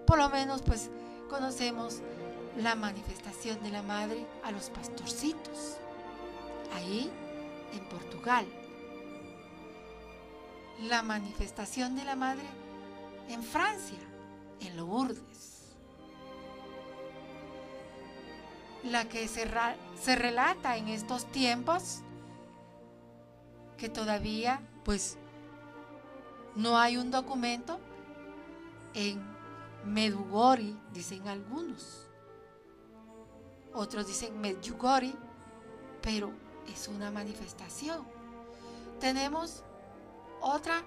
Por 0.06 0.18
lo 0.18 0.28
menos 0.30 0.62
pues 0.62 0.90
conocemos 1.28 2.00
la 2.58 2.74
manifestación 2.74 3.62
de 3.62 3.70
la 3.70 3.82
Madre 3.82 4.26
a 4.44 4.52
los 4.52 4.70
pastorcitos, 4.70 5.76
ahí 6.74 7.10
en 7.72 7.88
Portugal. 7.88 8.46
La 10.82 11.02
manifestación 11.02 11.96
de 11.96 12.04
la 12.04 12.16
Madre 12.16 12.46
en 13.28 13.42
Francia, 13.42 13.98
en 14.60 14.76
Lourdes 14.76 15.53
la 18.84 19.08
que 19.08 19.26
se, 19.28 19.50
se 20.00 20.16
relata 20.16 20.76
en 20.76 20.88
estos 20.88 21.26
tiempos, 21.26 22.00
que 23.76 23.88
todavía 23.88 24.60
pues 24.84 25.16
no 26.54 26.78
hay 26.78 26.96
un 26.96 27.10
documento 27.10 27.78
en 28.94 29.20
Medugori, 29.84 30.78
dicen 30.92 31.26
algunos. 31.28 32.08
Otros 33.72 34.06
dicen 34.06 34.40
Medjugorje, 34.40 35.12
pero 36.00 36.30
es 36.72 36.86
una 36.88 37.10
manifestación. 37.10 38.06
Tenemos 39.00 39.64
otra 40.40 40.82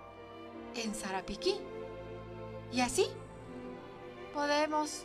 en 0.76 0.96
Sarapiquí. 0.96 1.60
Y 2.72 2.82
así 2.82 3.08
podemos 4.34 5.04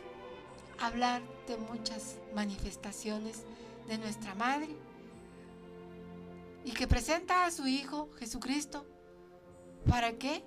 hablar 0.79 1.21
de 1.47 1.57
muchas 1.57 2.17
manifestaciones 2.33 3.43
de 3.87 3.97
nuestra 3.97 4.33
Madre 4.35 4.69
y 6.63 6.71
que 6.71 6.87
presenta 6.87 7.45
a 7.45 7.51
su 7.51 7.67
Hijo 7.67 8.09
Jesucristo 8.17 8.85
para 9.89 10.13
que 10.13 10.43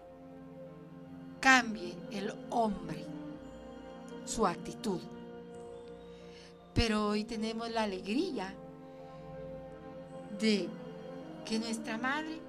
cambie 1.41 1.95
el 2.11 2.33
hombre 2.51 3.05
su 4.25 4.47
actitud. 4.47 5.01
Pero 6.75 7.09
hoy 7.09 7.25
tenemos 7.25 7.71
la 7.71 7.85
alegría 7.85 8.55
de 10.39 10.69
que 11.45 11.59
nuestra 11.59 11.99
Madre 11.99 12.41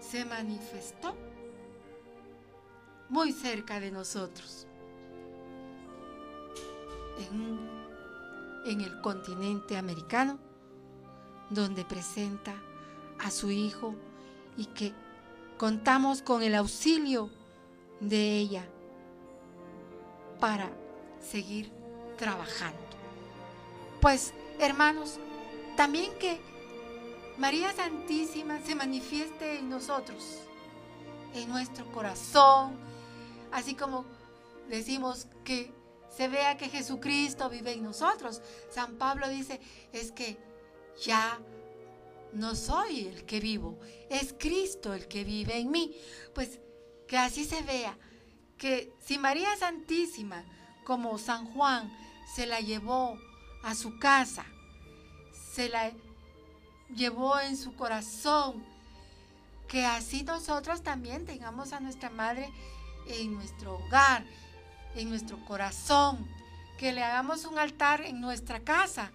se 0.00 0.24
manifestó 0.24 1.14
muy 3.08 3.32
cerca 3.32 3.80
de 3.80 3.90
nosotros 3.90 4.66
en, 7.18 8.80
el 8.80 9.00
continente 9.00 9.76
americano, 9.76 10.38
donde 11.50 11.84
presenta 11.84 12.54
a 13.18 13.30
su 13.30 13.50
hijo 13.50 13.94
y 14.56 14.66
que 14.66 14.92
contamos 15.56 16.22
con 16.22 16.42
el 16.42 16.54
auxilio 16.54 17.30
de 18.00 18.38
ella 18.38 18.66
para 20.40 20.70
seguir 21.20 21.70
trabajando. 22.18 22.78
Pues, 24.00 24.34
hermanos, 24.58 25.18
también 25.76 26.10
que 26.18 26.40
María 27.38 27.72
Santísima 27.72 28.60
se 28.60 28.74
manifieste 28.74 29.58
en 29.58 29.68
nosotros, 29.68 30.40
en 31.34 31.48
nuestro 31.48 31.84
corazón, 31.92 32.76
así 33.52 33.74
como 33.74 34.04
decimos 34.68 35.26
que 35.44 35.75
se 36.16 36.28
vea 36.28 36.56
que 36.56 36.68
Jesucristo 36.68 37.50
vive 37.50 37.72
en 37.72 37.84
nosotros. 37.84 38.40
San 38.70 38.96
Pablo 38.96 39.28
dice, 39.28 39.60
es 39.92 40.12
que 40.12 40.38
ya 41.04 41.38
no 42.32 42.54
soy 42.54 43.06
el 43.06 43.24
que 43.24 43.40
vivo, 43.40 43.78
es 44.08 44.34
Cristo 44.38 44.94
el 44.94 45.08
que 45.08 45.24
vive 45.24 45.58
en 45.58 45.70
mí. 45.70 45.94
Pues 46.34 46.60
que 47.06 47.18
así 47.18 47.44
se 47.44 47.62
vea, 47.62 47.96
que 48.56 48.92
si 48.98 49.18
María 49.18 49.54
Santísima, 49.56 50.44
como 50.84 51.18
San 51.18 51.52
Juan, 51.52 51.92
se 52.34 52.46
la 52.46 52.60
llevó 52.60 53.18
a 53.62 53.74
su 53.74 53.98
casa, 53.98 54.46
se 55.54 55.68
la 55.68 55.92
llevó 56.94 57.38
en 57.40 57.56
su 57.56 57.74
corazón, 57.74 58.64
que 59.68 59.84
así 59.84 60.22
nosotros 60.22 60.82
también 60.82 61.26
tengamos 61.26 61.72
a 61.72 61.80
nuestra 61.80 62.08
Madre 62.08 62.50
en 63.08 63.34
nuestro 63.34 63.76
hogar, 63.76 64.24
en 64.96 65.08
nuestro 65.10 65.38
corazón, 65.44 66.26
que 66.78 66.92
le 66.92 67.02
hagamos 67.02 67.44
un 67.44 67.58
altar 67.58 68.02
en 68.02 68.20
nuestra 68.20 68.60
casa. 68.60 69.10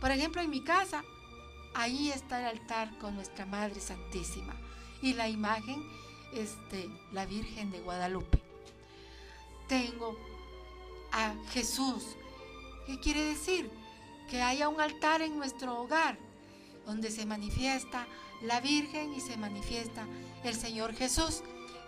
Por 0.00 0.10
ejemplo, 0.10 0.40
en 0.40 0.50
mi 0.50 0.62
casa, 0.62 1.02
ahí 1.74 2.10
está 2.10 2.40
el 2.40 2.58
altar 2.58 2.96
con 2.98 3.14
nuestra 3.14 3.46
Madre 3.46 3.80
Santísima 3.80 4.54
y 5.02 5.14
la 5.14 5.28
imagen 5.28 5.82
es 6.32 6.56
de 6.70 6.90
la 7.12 7.26
Virgen 7.26 7.70
de 7.70 7.80
Guadalupe. 7.80 8.42
Tengo 9.68 10.18
a 11.12 11.34
Jesús. 11.52 12.16
¿Qué 12.86 12.98
quiere 12.98 13.22
decir? 13.24 13.70
Que 14.28 14.42
haya 14.42 14.68
un 14.68 14.80
altar 14.80 15.22
en 15.22 15.36
nuestro 15.36 15.80
hogar 15.80 16.18
donde 16.86 17.10
se 17.10 17.26
manifiesta 17.26 18.06
la 18.42 18.60
Virgen 18.60 19.14
y 19.14 19.20
se 19.20 19.36
manifiesta 19.36 20.06
el 20.44 20.54
Señor 20.54 20.94
Jesús. 20.94 21.42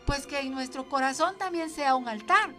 Pues 0.06 0.26
que 0.26 0.40
en 0.40 0.52
nuestro 0.52 0.88
corazón 0.88 1.36
también 1.38 1.70
sea 1.70 1.94
un 1.94 2.08
altar 2.08 2.52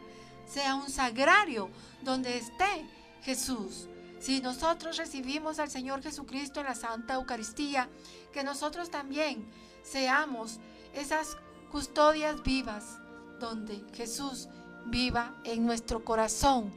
sea 0.54 0.76
un 0.76 0.90
sagrario 0.90 1.70
donde 2.02 2.38
esté 2.38 2.88
Jesús. 3.24 3.88
Si 4.20 4.40
nosotros 4.40 4.98
recibimos 4.98 5.60
al 5.60 5.70
Señor 5.70 6.02
Jesucristo 6.02 6.60
en 6.60 6.68
la 6.68 6.76
Santa 6.76 7.16
Eucaristía, 7.16 7.90
que 8.32 8.44
nosotros 8.44 8.90
también 8.90 9.50
seamos 9.82 10.60
esas 10.94 11.36
custodias 11.72 12.42
vivas 12.44 13.00
donde 13.40 13.84
Jesús 13.94 14.48
viva 14.86 15.36
en 15.44 15.66
nuestro 15.66 16.06
corazón. 16.06 16.72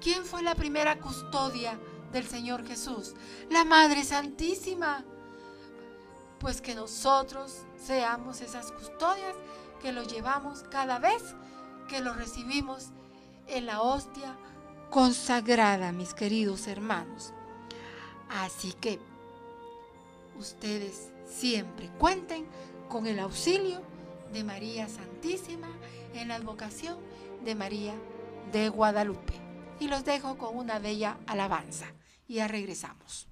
¿Quién 0.00 0.24
fue 0.24 0.42
la 0.42 0.54
primera 0.54 0.98
custodia 0.98 1.78
del 2.12 2.26
Señor 2.26 2.66
Jesús? 2.66 3.14
La 3.50 3.64
Madre 3.64 4.04
Santísima. 4.04 5.04
Pues 6.38 6.62
que 6.62 6.74
nosotros 6.74 7.66
seamos 7.76 8.40
esas 8.40 8.72
custodias 8.72 9.36
que 9.82 9.92
lo 9.92 10.04
llevamos 10.04 10.62
cada 10.70 10.98
vez 10.98 11.34
que 11.90 12.00
lo 12.00 12.14
recibimos 12.14 12.90
en 13.50 13.66
la 13.66 13.82
hostia 13.82 14.36
consagrada, 14.90 15.92
mis 15.92 16.14
queridos 16.14 16.66
hermanos. 16.66 17.32
Así 18.28 18.72
que 18.72 18.98
ustedes 20.38 21.10
siempre 21.26 21.90
cuenten 21.98 22.46
con 22.88 23.06
el 23.06 23.18
auxilio 23.18 23.80
de 24.32 24.44
María 24.44 24.88
Santísima 24.88 25.68
en 26.14 26.28
la 26.28 26.36
advocación 26.36 26.98
de 27.44 27.54
María 27.54 27.94
de 28.52 28.68
Guadalupe. 28.68 29.34
Y 29.80 29.88
los 29.88 30.04
dejo 30.04 30.36
con 30.36 30.56
una 30.56 30.78
bella 30.78 31.18
alabanza. 31.26 31.86
Ya 32.28 32.46
regresamos. 32.46 33.29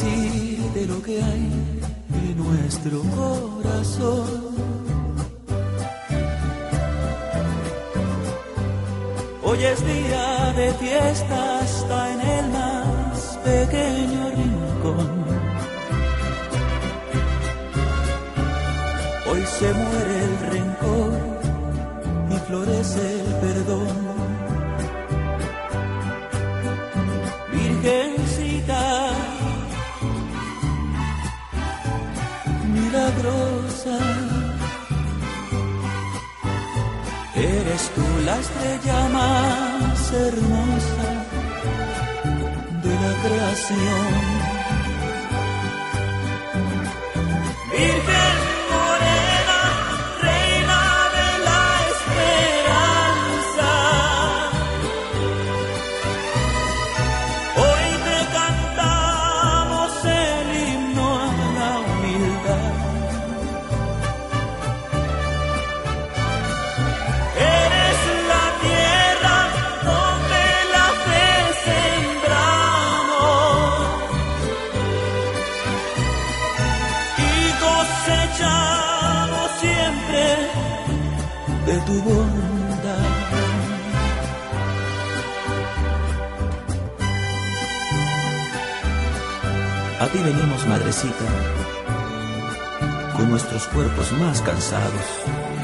De 0.00 0.86
lo 0.86 1.02
que 1.02 1.22
hay 1.22 1.50
en 2.14 2.36
nuestro 2.38 3.02
corazón. 3.14 4.26
Hoy 9.42 9.58
es 9.62 9.86
día 9.86 10.52
de 10.56 10.72
fiesta 10.74 11.58
hasta 11.58 12.12
en 12.14 12.20
el 12.22 12.50
más 12.52 13.38
pequeño 13.44 14.30
rincón. 14.30 15.24
Hoy 19.30 19.42
se 19.42 19.74
muere 19.74 20.24
el 20.24 20.38
rencor 20.52 21.12
y 22.30 22.36
florece 22.46 23.20
el 23.20 23.34
perdón. 23.42 24.12
Virgencita, 27.52 28.11
eres 37.72 37.90
tú 37.94 38.06
la 38.26 38.38
estrella 38.38 39.08
más 39.08 40.12
hermosa 40.12 41.08
de 42.82 42.94
la 43.02 43.12
creación. 43.24 44.52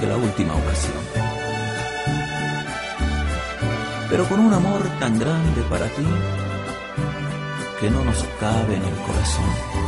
Que 0.00 0.06
la 0.06 0.16
última 0.16 0.54
ocasión. 0.54 1.02
Pero 4.10 4.24
con 4.28 4.40
un 4.40 4.52
amor 4.52 4.82
tan 5.00 5.18
grande 5.18 5.62
para 5.70 5.86
ti 5.86 6.06
que 7.80 7.90
no 7.90 8.04
nos 8.04 8.24
cabe 8.40 8.76
en 8.76 8.84
el 8.84 8.94
corazón 9.06 9.78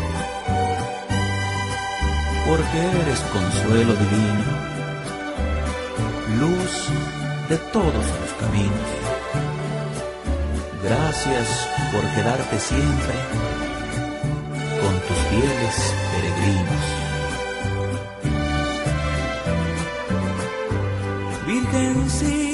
porque 2.50 2.78
eres 2.78 3.20
consuelo 3.32 3.94
divino, 3.94 4.44
luz 6.40 6.88
de 7.48 7.56
todos 7.72 7.94
los 7.94 8.32
caminos. 8.40 8.90
Gracias 10.82 11.68
por 11.92 12.02
quedarte 12.14 12.58
siempre 12.58 13.14
con 14.80 14.94
tus 15.06 15.18
fieles 15.28 15.94
peregrinos. 16.12 16.99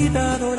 Virgencita 0.09 0.56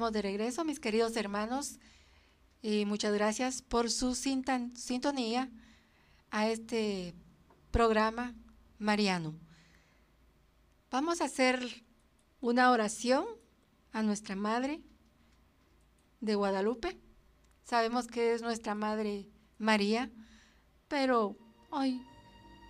De 0.00 0.22
regreso, 0.22 0.64
mis 0.64 0.80
queridos 0.80 1.14
hermanos, 1.14 1.78
y 2.62 2.86
muchas 2.86 3.12
gracias 3.12 3.60
por 3.60 3.90
su 3.90 4.14
sintonía 4.14 5.50
a 6.30 6.48
este 6.48 7.14
programa 7.70 8.34
mariano. 8.78 9.34
Vamos 10.90 11.20
a 11.20 11.26
hacer 11.26 11.84
una 12.40 12.70
oración 12.70 13.26
a 13.92 14.02
nuestra 14.02 14.36
Madre 14.36 14.80
de 16.22 16.34
Guadalupe. 16.34 16.98
Sabemos 17.62 18.06
que 18.06 18.32
es 18.32 18.40
nuestra 18.40 18.74
Madre 18.74 19.28
María, 19.58 20.10
pero 20.88 21.36
hoy, 21.68 22.00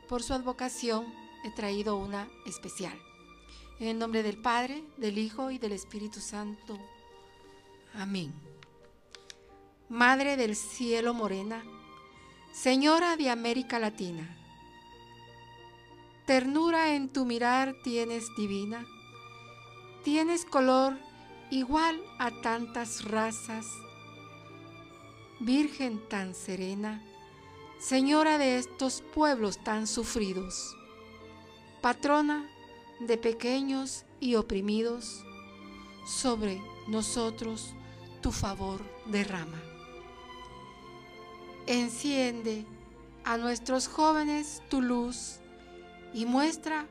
por 0.09 0.24
su 0.24 0.35
advocación, 0.35 1.07
he 1.45 1.53
traído 1.53 1.97
una 1.97 2.28
especial. 2.45 2.99
En 3.78 3.87
el 3.87 3.99
nombre 4.01 4.24
del 4.24 4.43
Padre, 4.43 4.83
del 4.97 5.16
Hijo 5.16 5.53
y 5.53 5.59
del 5.59 5.72
Espíritu 5.72 6.20
Santo. 6.20 6.76
Amén. 7.95 8.32
Madre 9.88 10.36
del 10.36 10.55
cielo 10.55 11.12
morena, 11.12 11.64
Señora 12.53 13.16
de 13.16 13.30
América 13.30 13.78
Latina, 13.78 14.36
ternura 16.26 16.95
en 16.95 17.09
tu 17.09 17.24
mirar 17.24 17.74
tienes 17.82 18.26
divina, 18.36 18.86
tienes 20.05 20.45
color 20.45 20.97
igual 21.51 22.01
a 22.18 22.30
tantas 22.43 23.05
razas, 23.05 23.66
Virgen 25.41 26.01
tan 26.09 26.34
serena, 26.34 27.03
Señora 27.80 28.38
de 28.38 28.59
estos 28.59 29.03
pueblos 29.03 29.59
tan 29.64 29.88
sufridos, 29.88 30.76
patrona 31.80 32.49
de 33.01 33.16
pequeños 33.16 34.05
y 34.20 34.36
oprimidos, 34.36 35.24
sobre 36.07 36.61
nosotros 36.86 37.74
tu 38.21 38.33
favor 38.33 38.81
derrama. 39.07 39.61
Enciende 41.66 42.66
a 43.25 43.37
nuestros 43.37 43.89
jóvenes 43.89 44.62
tu 44.68 44.81
luz 44.81 45.39
y 46.12 46.27
muestra 46.27 46.87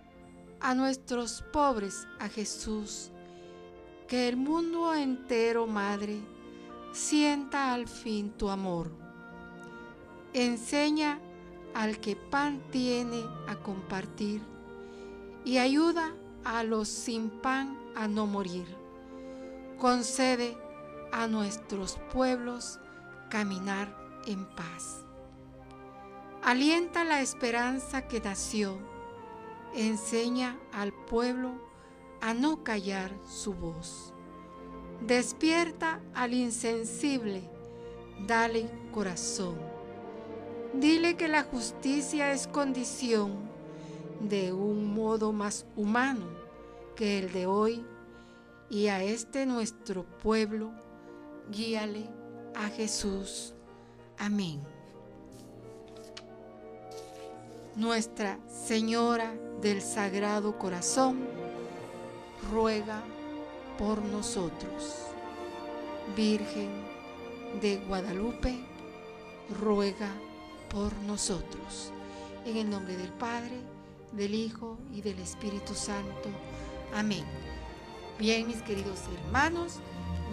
a 0.60 0.76
nuestros 0.76 1.44
pobres 1.54 2.08
a 2.20 2.30
Jesús, 2.30 3.12
que 4.08 4.28
el 4.28 4.38
mundo 4.38 4.94
entero, 4.94 5.68
Madre, 5.68 6.20
sienta 6.92 7.74
al 7.74 7.88
fin 7.88 8.32
tu 8.32 8.50
amor. 8.50 8.92
Enseña 10.34 11.20
al 11.74 12.00
que 12.00 12.16
pan 12.16 12.62
tiene 12.72 13.24
a 13.48 13.56
compartir 13.56 14.42
y 15.46 15.58
ayuda 15.58 16.14
a 16.44 16.64
los 16.64 16.88
sin 16.88 17.30
pan 17.30 17.78
a 17.96 18.08
no 18.08 18.26
morir. 18.26 18.68
Concede 19.78 20.58
a 21.12 21.28
nuestros 21.28 21.98
pueblos 22.14 22.80
caminar 23.30 23.96
en 24.26 24.46
paz. 24.46 25.06
Alienta 26.42 27.04
la 27.04 27.22
esperanza 27.22 28.08
que 28.08 28.20
nació. 28.20 28.78
Enseña 29.76 30.58
al 30.72 30.94
pueblo 30.94 31.52
a 32.22 32.34
no 32.34 32.64
callar 32.64 33.12
su 33.28 33.54
voz. 33.54 34.14
Despierta 35.06 36.02
al 36.14 36.34
insensible. 36.34 37.44
Dale 38.26 38.70
corazón. 38.94 39.56
Dile 40.74 41.16
que 41.18 41.28
la 41.28 41.44
justicia 41.44 42.32
es 42.32 42.48
condición 42.48 43.50
de 44.20 44.52
un 44.54 44.94
modo 44.94 45.32
más 45.32 45.66
humano 45.76 46.26
que 46.96 47.20
el 47.20 47.32
de 47.32 47.46
hoy 47.46 47.86
y 48.70 48.88
a 48.88 49.04
este 49.04 49.46
nuestro 49.46 50.04
pueblo 50.04 50.72
guíale 51.52 52.10
a 52.56 52.70
Jesús. 52.70 53.54
Amén. 54.18 54.62
Nuestra 57.76 58.40
Señora 58.48 59.34
del 59.62 59.82
Sagrado 59.82 60.58
Corazón, 60.58 61.28
ruega 62.52 63.02
por 63.78 64.02
nosotros. 64.02 65.06
Virgen 66.16 66.70
de 67.62 67.78
Guadalupe, 67.88 68.60
ruega 69.62 70.10
por 70.70 70.94
nosotros. 71.04 71.92
En 72.46 72.58
el 72.58 72.70
nombre 72.70 72.98
del 72.98 73.12
Padre, 73.14 73.62
del 74.12 74.34
Hijo 74.34 74.78
y 74.94 75.02
del 75.02 75.20
Espíritu 75.20 75.74
Santo. 75.74 76.30
Amén. 76.94 77.24
Bien, 78.18 78.48
mis 78.48 78.62
queridos 78.62 79.00
hermanos, 79.24 79.80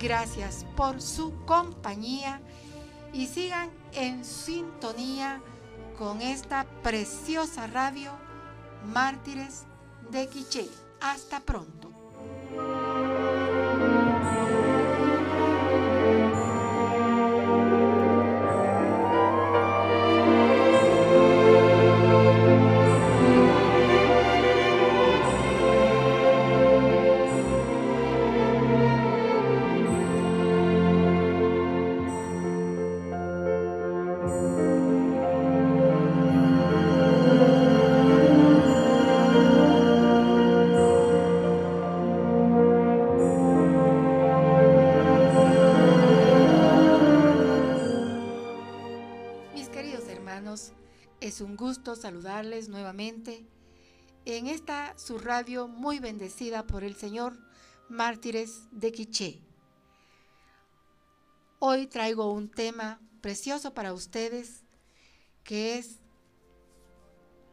gracias 0.01 0.67
por 0.77 1.01
su 1.01 1.33
compañía 1.45 2.41
y 3.13 3.27
sigan 3.27 3.71
en 3.93 4.25
sintonía 4.25 5.41
con 5.99 6.21
esta 6.21 6.67
preciosa 6.83 7.67
radio 7.67 8.11
Mártires 8.93 9.65
de 10.11 10.29
Quiché. 10.29 10.69
Hasta 11.01 11.41
pronto. 11.41 11.91
En 54.37 54.49
esta 54.49 54.97
su 54.99 55.19
radio 55.19 55.67
muy 55.67 55.99
bendecida 55.99 56.67
por 56.67 56.85
el 56.85 56.95
Señor 56.95 57.39
Mártires 57.89 58.69
de 58.71 58.93
Quiché. 58.93 59.41
Hoy 61.59 61.87
traigo 61.87 62.31
un 62.31 62.51
tema 62.51 63.01
precioso 63.23 63.73
para 63.73 63.95
ustedes 63.95 64.65
que 65.43 65.79
es 65.79 66.01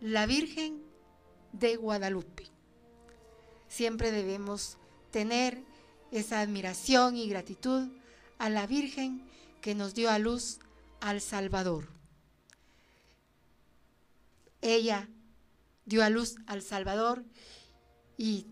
la 0.02 0.26
Virgen 0.26 0.84
de 1.54 1.78
Guadalupe. 1.78 2.48
Siempre 3.70 4.12
debemos 4.12 4.78
tener 5.12 5.64
esa 6.12 6.42
admiración 6.42 7.16
y 7.16 7.30
gratitud 7.30 7.88
a 8.40 8.50
la 8.50 8.68
Virgen 8.68 9.26
que 9.62 9.74
nos 9.74 9.94
dio 9.94 10.10
a 10.10 10.20
luz 10.20 10.60
al 11.00 11.22
Salvador. 11.22 11.88
Ella 14.62 15.08
dio 15.86 16.04
a 16.04 16.10
luz 16.10 16.36
al 16.48 16.62
Salvador 16.62 17.26
y 18.18 18.48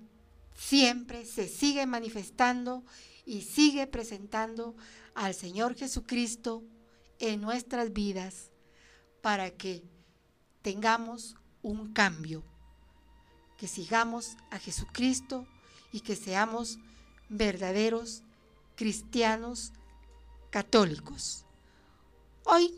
siempre 0.54 1.26
se 1.26 1.48
sigue 1.48 1.86
manifestando 1.86 2.84
y 3.26 3.42
sigue 3.42 3.88
presentando 3.88 4.76
al 5.16 5.34
Señor 5.34 5.76
Jesucristo 5.76 6.64
en 7.20 7.42
nuestras 7.42 7.94
vidas 7.94 8.52
para 9.22 9.52
que 9.52 9.84
tengamos 10.62 11.36
un 11.62 11.94
cambio, 11.94 12.44
que 13.58 13.68
sigamos 13.68 14.38
a 14.50 14.58
Jesucristo 14.58 15.48
y 15.92 16.02
que 16.02 16.16
seamos 16.16 16.80
verdaderos 17.30 18.24
cristianos 18.76 19.74
católicos. 20.50 21.46
Hoy 22.46 22.74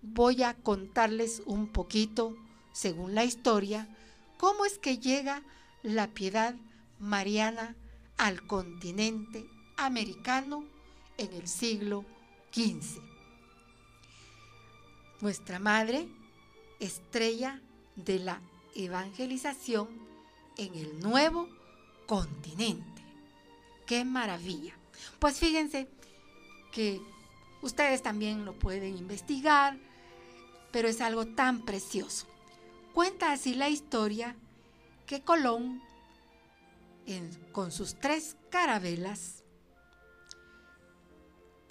voy 0.00 0.42
a 0.42 0.54
contarles 0.54 1.42
un 1.44 1.68
poquito, 1.68 2.36
según 2.76 3.14
la 3.14 3.24
historia, 3.24 3.88
cómo 4.36 4.66
es 4.66 4.78
que 4.78 4.98
llega 4.98 5.42
la 5.82 6.08
piedad 6.08 6.54
mariana 6.98 7.74
al 8.18 8.46
continente 8.46 9.46
americano 9.78 10.62
en 11.16 11.32
el 11.32 11.48
siglo 11.48 12.04
XV. 12.52 13.00
Nuestra 15.22 15.58
madre, 15.58 16.06
estrella 16.78 17.62
de 17.94 18.18
la 18.18 18.42
evangelización 18.74 19.88
en 20.58 20.74
el 20.74 21.00
nuevo 21.00 21.48
continente. 22.04 23.02
¡Qué 23.86 24.04
maravilla! 24.04 24.74
Pues 25.18 25.38
fíjense 25.38 25.88
que 26.72 27.00
ustedes 27.62 28.02
también 28.02 28.44
lo 28.44 28.52
pueden 28.52 28.98
investigar, 28.98 29.78
pero 30.72 30.88
es 30.88 31.00
algo 31.00 31.24
tan 31.24 31.64
precioso. 31.64 32.35
Cuenta 32.96 33.30
así 33.30 33.52
la 33.52 33.68
historia 33.68 34.34
que 35.04 35.20
Colón, 35.20 35.82
con 37.52 37.70
sus 37.70 37.96
tres 37.96 38.38
carabelas, 38.48 39.44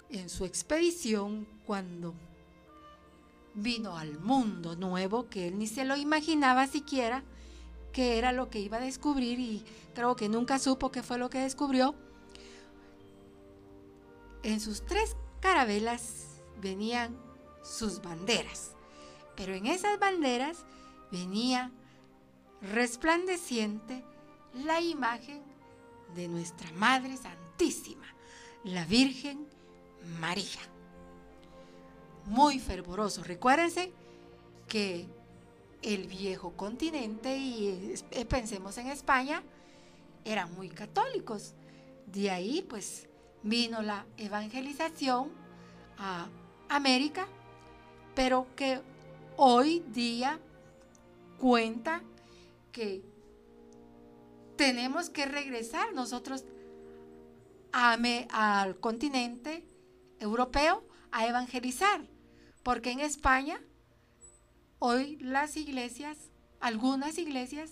en 0.08 0.28
su 0.28 0.44
expedición 0.44 1.48
cuando 1.66 2.14
vino 3.54 3.98
al 3.98 4.20
mundo 4.20 4.76
nuevo 4.76 5.28
que 5.28 5.48
él 5.48 5.58
ni 5.58 5.66
se 5.66 5.84
lo 5.84 5.96
imaginaba 5.96 6.68
siquiera 6.68 7.24
que 7.92 8.18
era 8.18 8.30
lo 8.30 8.48
que 8.48 8.60
iba 8.60 8.76
a 8.76 8.80
descubrir 8.80 9.40
y 9.40 9.64
creo 9.96 10.14
que 10.14 10.28
nunca 10.28 10.60
supo 10.60 10.92
qué 10.92 11.02
fue 11.02 11.18
lo 11.18 11.28
que 11.28 11.40
descubrió. 11.40 11.96
En 14.44 14.60
sus 14.60 14.86
tres 14.86 15.16
carabelas 15.40 16.40
venían 16.62 17.18
sus 17.64 18.00
banderas, 18.00 18.76
pero 19.34 19.54
en 19.54 19.66
esas 19.66 19.98
banderas 19.98 20.64
venía 21.10 21.70
resplandeciente 22.60 24.04
la 24.54 24.80
imagen 24.80 25.42
de 26.14 26.28
nuestra 26.28 26.70
Madre 26.72 27.16
Santísima, 27.16 28.06
la 28.64 28.84
Virgen 28.84 29.46
María. 30.20 30.60
Muy 32.26 32.58
fervoroso. 32.58 33.22
Recuérdense 33.22 33.92
que 34.66 35.06
el 35.82 36.06
viejo 36.08 36.56
continente, 36.56 37.36
y 37.36 37.94
eh, 38.10 38.24
pensemos 38.24 38.76
en 38.78 38.88
España, 38.88 39.42
eran 40.24 40.52
muy 40.54 40.68
católicos. 40.68 41.54
De 42.06 42.30
ahí 42.30 42.64
pues 42.68 43.08
vino 43.42 43.82
la 43.82 44.06
evangelización 44.16 45.30
a 45.98 46.28
América, 46.68 47.28
pero 48.14 48.46
que 48.56 48.80
hoy 49.36 49.84
día 49.88 50.40
cuenta 51.38 52.02
que 52.72 53.02
tenemos 54.56 55.10
que 55.10 55.26
regresar 55.26 55.92
nosotros 55.94 56.44
al 57.72 58.80
continente 58.80 59.66
europeo 60.18 60.86
a 61.10 61.26
evangelizar, 61.26 62.06
porque 62.62 62.90
en 62.90 63.00
España 63.00 63.60
hoy 64.78 65.16
las 65.18 65.56
iglesias, 65.56 66.30
algunas 66.60 67.18
iglesias 67.18 67.70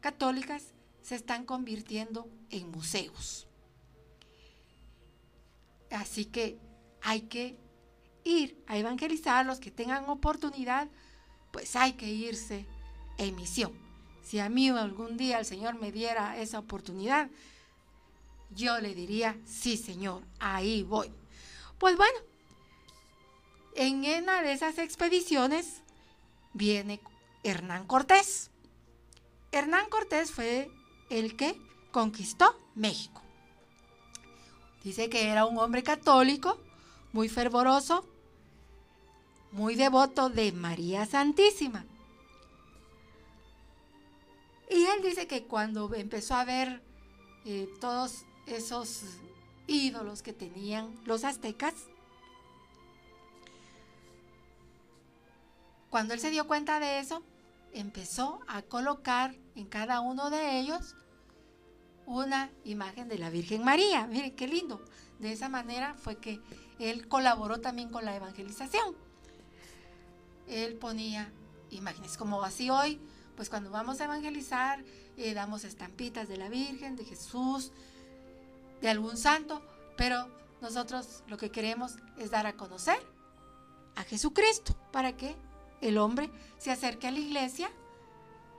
católicas, 0.00 0.74
se 1.02 1.16
están 1.16 1.44
convirtiendo 1.44 2.30
en 2.50 2.70
museos. 2.70 3.46
Así 5.90 6.24
que 6.24 6.58
hay 7.02 7.22
que 7.22 7.58
ir 8.24 8.62
a 8.66 8.78
evangelizar, 8.78 9.44
los 9.44 9.58
que 9.58 9.70
tengan 9.70 10.08
oportunidad, 10.08 10.88
pues 11.50 11.76
hay 11.76 11.94
que 11.94 12.08
irse 12.08 12.66
en 13.24 13.36
misión. 13.36 13.72
Si 14.22 14.38
a 14.38 14.48
mí 14.48 14.68
algún 14.68 15.16
día 15.16 15.38
el 15.38 15.44
Señor 15.44 15.74
me 15.78 15.92
diera 15.92 16.38
esa 16.38 16.58
oportunidad, 16.58 17.28
yo 18.50 18.78
le 18.78 18.94
diría, 18.94 19.36
sí 19.46 19.76
Señor, 19.76 20.22
ahí 20.38 20.82
voy. 20.82 21.10
Pues 21.78 21.96
bueno, 21.96 22.18
en 23.74 24.04
una 24.22 24.42
de 24.42 24.52
esas 24.52 24.78
expediciones 24.78 25.82
viene 26.52 27.00
Hernán 27.42 27.86
Cortés. 27.86 28.50
Hernán 29.50 29.88
Cortés 29.88 30.30
fue 30.30 30.70
el 31.10 31.36
que 31.36 31.56
conquistó 31.90 32.56
México. 32.74 33.22
Dice 34.84 35.08
que 35.08 35.28
era 35.28 35.46
un 35.46 35.58
hombre 35.58 35.82
católico, 35.82 36.58
muy 37.12 37.28
fervoroso, 37.28 38.04
muy 39.52 39.74
devoto 39.74 40.28
de 40.30 40.52
María 40.52 41.06
Santísima. 41.06 41.84
Y 44.74 44.86
él 44.86 45.02
dice 45.02 45.26
que 45.26 45.44
cuando 45.44 45.92
empezó 45.94 46.34
a 46.34 46.44
ver 46.44 46.82
eh, 47.44 47.68
todos 47.80 48.24
esos 48.46 49.02
ídolos 49.66 50.22
que 50.22 50.32
tenían 50.32 50.94
los 51.04 51.24
aztecas, 51.24 51.74
cuando 55.90 56.14
él 56.14 56.20
se 56.20 56.30
dio 56.30 56.46
cuenta 56.46 56.80
de 56.80 57.00
eso, 57.00 57.22
empezó 57.72 58.40
a 58.48 58.62
colocar 58.62 59.34
en 59.56 59.66
cada 59.66 60.00
uno 60.00 60.30
de 60.30 60.58
ellos 60.58 60.96
una 62.06 62.50
imagen 62.64 63.08
de 63.08 63.18
la 63.18 63.28
Virgen 63.28 63.62
María. 63.64 64.06
Miren 64.06 64.34
qué 64.34 64.46
lindo. 64.46 64.82
De 65.18 65.32
esa 65.32 65.50
manera 65.50 65.94
fue 65.94 66.16
que 66.16 66.40
él 66.78 67.08
colaboró 67.08 67.60
también 67.60 67.90
con 67.90 68.06
la 68.06 68.16
evangelización. 68.16 68.96
Él 70.48 70.76
ponía 70.76 71.30
imágenes, 71.70 72.16
como 72.16 72.42
así 72.42 72.70
hoy 72.70 72.98
pues 73.36 73.48
cuando 73.48 73.70
vamos 73.70 74.00
a 74.00 74.04
evangelizar, 74.04 74.84
eh, 75.16 75.34
damos 75.34 75.64
estampitas 75.64 76.28
de 76.28 76.36
la 76.36 76.48
Virgen, 76.48 76.96
de 76.96 77.04
Jesús, 77.04 77.72
de 78.80 78.88
algún 78.88 79.16
santo, 79.16 79.62
pero 79.96 80.28
nosotros 80.60 81.22
lo 81.26 81.36
que 81.36 81.50
queremos 81.50 81.96
es 82.18 82.30
dar 82.30 82.46
a 82.46 82.54
conocer 82.54 82.98
a 83.96 84.04
Jesucristo 84.04 84.74
para 84.90 85.16
que 85.16 85.36
el 85.80 85.98
hombre 85.98 86.30
se 86.58 86.70
acerque 86.70 87.08
a 87.08 87.10
la 87.10 87.18
iglesia, 87.18 87.70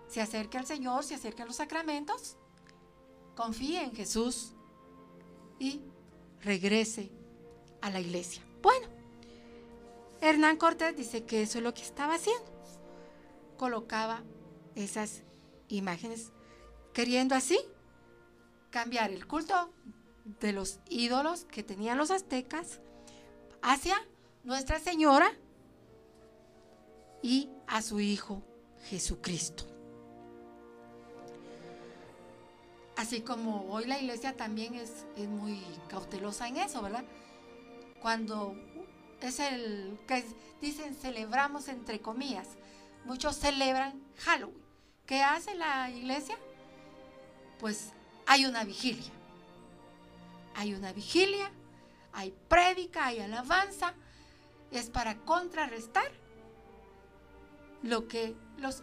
se 0.07 0.21
acerque 0.21 0.57
al 0.57 0.65
Señor, 0.65 1.03
se 1.03 1.15
acerque 1.15 1.41
a 1.41 1.45
los 1.45 1.55
sacramentos, 1.55 2.35
confíe 3.35 3.83
en 3.83 3.95
Jesús 3.95 4.53
y 5.59 5.81
regrese 6.41 7.09
a 7.81 7.89
la 7.89 7.99
iglesia. 7.99 8.43
Bueno, 8.61 8.87
Hernán 10.21 10.57
Cortés 10.57 10.95
dice 10.95 11.23
que 11.23 11.41
eso 11.41 11.57
es 11.57 11.63
lo 11.63 11.73
que 11.73 11.81
estaba 11.81 12.15
haciendo. 12.15 12.45
Colocaba 13.57 14.23
esas 14.75 15.23
imágenes, 15.67 16.31
queriendo 16.93 17.35
así 17.35 17.59
cambiar 18.69 19.11
el 19.11 19.27
culto 19.27 19.71
de 20.25 20.53
los 20.53 20.79
ídolos 20.89 21.45
que 21.45 21.63
tenían 21.63 21.97
los 21.97 22.11
aztecas 22.11 22.79
hacia 23.61 23.95
Nuestra 24.43 24.79
Señora 24.79 25.31
y 27.21 27.49
a 27.67 27.81
su 27.81 27.99
Hijo 27.99 28.43
Jesucristo. 28.89 29.65
Así 32.95 33.21
como 33.21 33.71
hoy 33.71 33.85
la 33.85 33.99
iglesia 33.99 34.35
también 34.35 34.75
es, 34.75 35.05
es, 35.17 35.27
muy 35.27 35.63
cautelosa 35.87 36.47
en 36.47 36.57
eso, 36.57 36.81
¿verdad? 36.81 37.03
Cuando 38.01 38.55
es 39.21 39.39
el 39.39 39.97
que 40.07 40.23
dicen 40.61 40.93
celebramos 40.93 41.69
entre 41.69 42.01
comillas, 42.01 42.47
muchos 43.05 43.37
celebran 43.37 44.03
Halloween. 44.17 44.62
¿Qué 45.05 45.21
hace 45.21 45.53
la 45.55 45.89
iglesia? 45.89 46.37
Pues 47.59 47.91
hay 48.25 48.45
una 48.45 48.63
vigilia. 48.63 49.11
Hay 50.55 50.73
una 50.73 50.93
vigilia, 50.93 51.51
hay 52.13 52.33
prédica, 52.47 53.07
hay 53.07 53.19
alabanza. 53.19 53.93
Es 54.71 54.89
para 54.89 55.17
contrarrestar 55.17 56.09
lo 57.81 58.07
que 58.07 58.35
los 58.57 58.81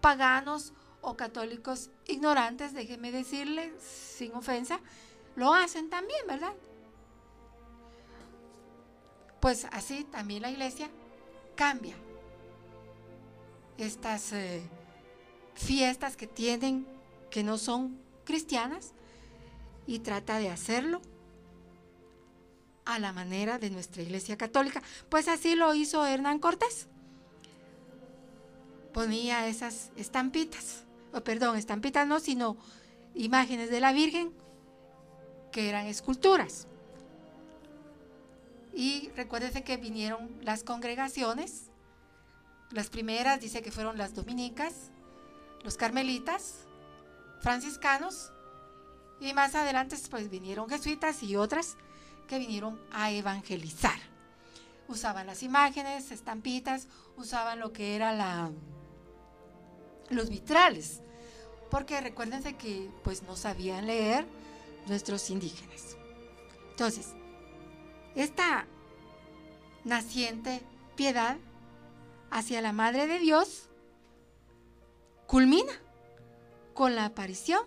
paganos 0.00 0.72
o 1.00 1.16
católicos 1.16 1.90
ignorantes, 2.06 2.74
déjenme 2.74 3.12
decirles 3.12 3.80
sin 3.82 4.34
ofensa, 4.34 4.80
lo 5.36 5.54
hacen 5.54 5.88
también, 5.88 6.20
¿verdad? 6.26 6.52
Pues 9.40 9.66
así 9.70 10.04
también 10.04 10.42
la 10.42 10.50
iglesia 10.50 10.90
cambia 11.54 11.94
estas 13.78 14.32
eh, 14.32 14.62
fiestas 15.56 16.16
que 16.16 16.26
tienen 16.26 16.86
que 17.30 17.42
no 17.42 17.58
son 17.58 17.98
cristianas 18.24 18.92
y 19.86 20.00
trata 20.00 20.38
de 20.38 20.50
hacerlo 20.50 21.00
a 22.84 22.98
la 22.98 23.12
manera 23.12 23.58
de 23.58 23.70
nuestra 23.70 24.02
iglesia 24.02 24.36
católica. 24.36 24.82
Pues 25.08 25.28
así 25.28 25.54
lo 25.54 25.74
hizo 25.74 26.06
Hernán 26.06 26.38
Cortés. 26.38 26.88
Ponía 28.92 29.46
esas 29.48 29.90
estampitas, 29.96 30.84
o 31.12 31.20
perdón, 31.22 31.56
estampitas 31.56 32.06
no, 32.06 32.20
sino 32.20 32.56
imágenes 33.14 33.70
de 33.70 33.80
la 33.80 33.92
Virgen 33.92 34.32
que 35.52 35.68
eran 35.68 35.86
esculturas. 35.86 36.66
Y 38.72 39.10
recuérdese 39.16 39.64
que 39.64 39.76
vinieron 39.76 40.30
las 40.42 40.62
congregaciones. 40.62 41.70
Las 42.70 42.90
primeras 42.90 43.40
dice 43.40 43.62
que 43.62 43.70
fueron 43.70 43.96
las 43.96 44.14
dominicas, 44.14 44.90
los 45.66 45.76
carmelitas, 45.76 46.60
franciscanos 47.40 48.30
y 49.18 49.34
más 49.34 49.56
adelante 49.56 49.96
pues 50.08 50.30
vinieron 50.30 50.68
jesuitas 50.68 51.24
y 51.24 51.34
otras 51.34 51.76
que 52.28 52.38
vinieron 52.38 52.80
a 52.92 53.10
evangelizar. 53.10 53.98
Usaban 54.86 55.26
las 55.26 55.42
imágenes, 55.42 56.12
estampitas, 56.12 56.86
usaban 57.16 57.58
lo 57.58 57.72
que 57.72 57.96
era 57.96 58.12
la 58.12 58.52
los 60.08 60.30
vitrales, 60.30 61.02
porque 61.68 62.00
recuérdense 62.00 62.54
que 62.54 62.88
pues 63.02 63.24
no 63.24 63.34
sabían 63.34 63.88
leer 63.88 64.24
nuestros 64.86 65.30
indígenas. 65.30 65.96
Entonces, 66.70 67.08
esta 68.14 68.66
naciente 69.82 70.62
piedad 70.94 71.38
hacia 72.30 72.60
la 72.60 72.72
Madre 72.72 73.08
de 73.08 73.18
Dios 73.18 73.65
culmina 75.26 75.72
con 76.74 76.94
la 76.94 77.06
aparición 77.06 77.60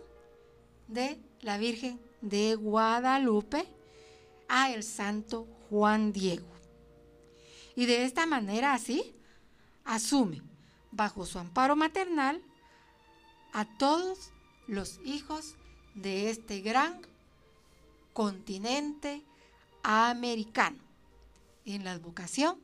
de 0.87 1.19
la 1.41 1.57
Virgen 1.57 1.99
de 2.21 2.55
Guadalupe 2.55 3.65
a 4.47 4.71
el 4.71 4.83
santo 4.83 5.47
Juan 5.69 6.11
Diego. 6.11 6.47
Y 7.75 7.85
de 7.85 8.03
esta 8.03 8.25
manera 8.25 8.73
así 8.73 9.13
asume 9.85 10.41
bajo 10.91 11.25
su 11.25 11.39
amparo 11.39 11.75
maternal 11.75 12.41
a 13.53 13.65
todos 13.77 14.31
los 14.67 14.99
hijos 15.05 15.55
de 15.95 16.29
este 16.29 16.61
gran 16.61 17.01
continente 18.13 19.23
americano 19.83 20.77
en 21.65 21.83
la 21.83 21.91
advocación 21.91 22.59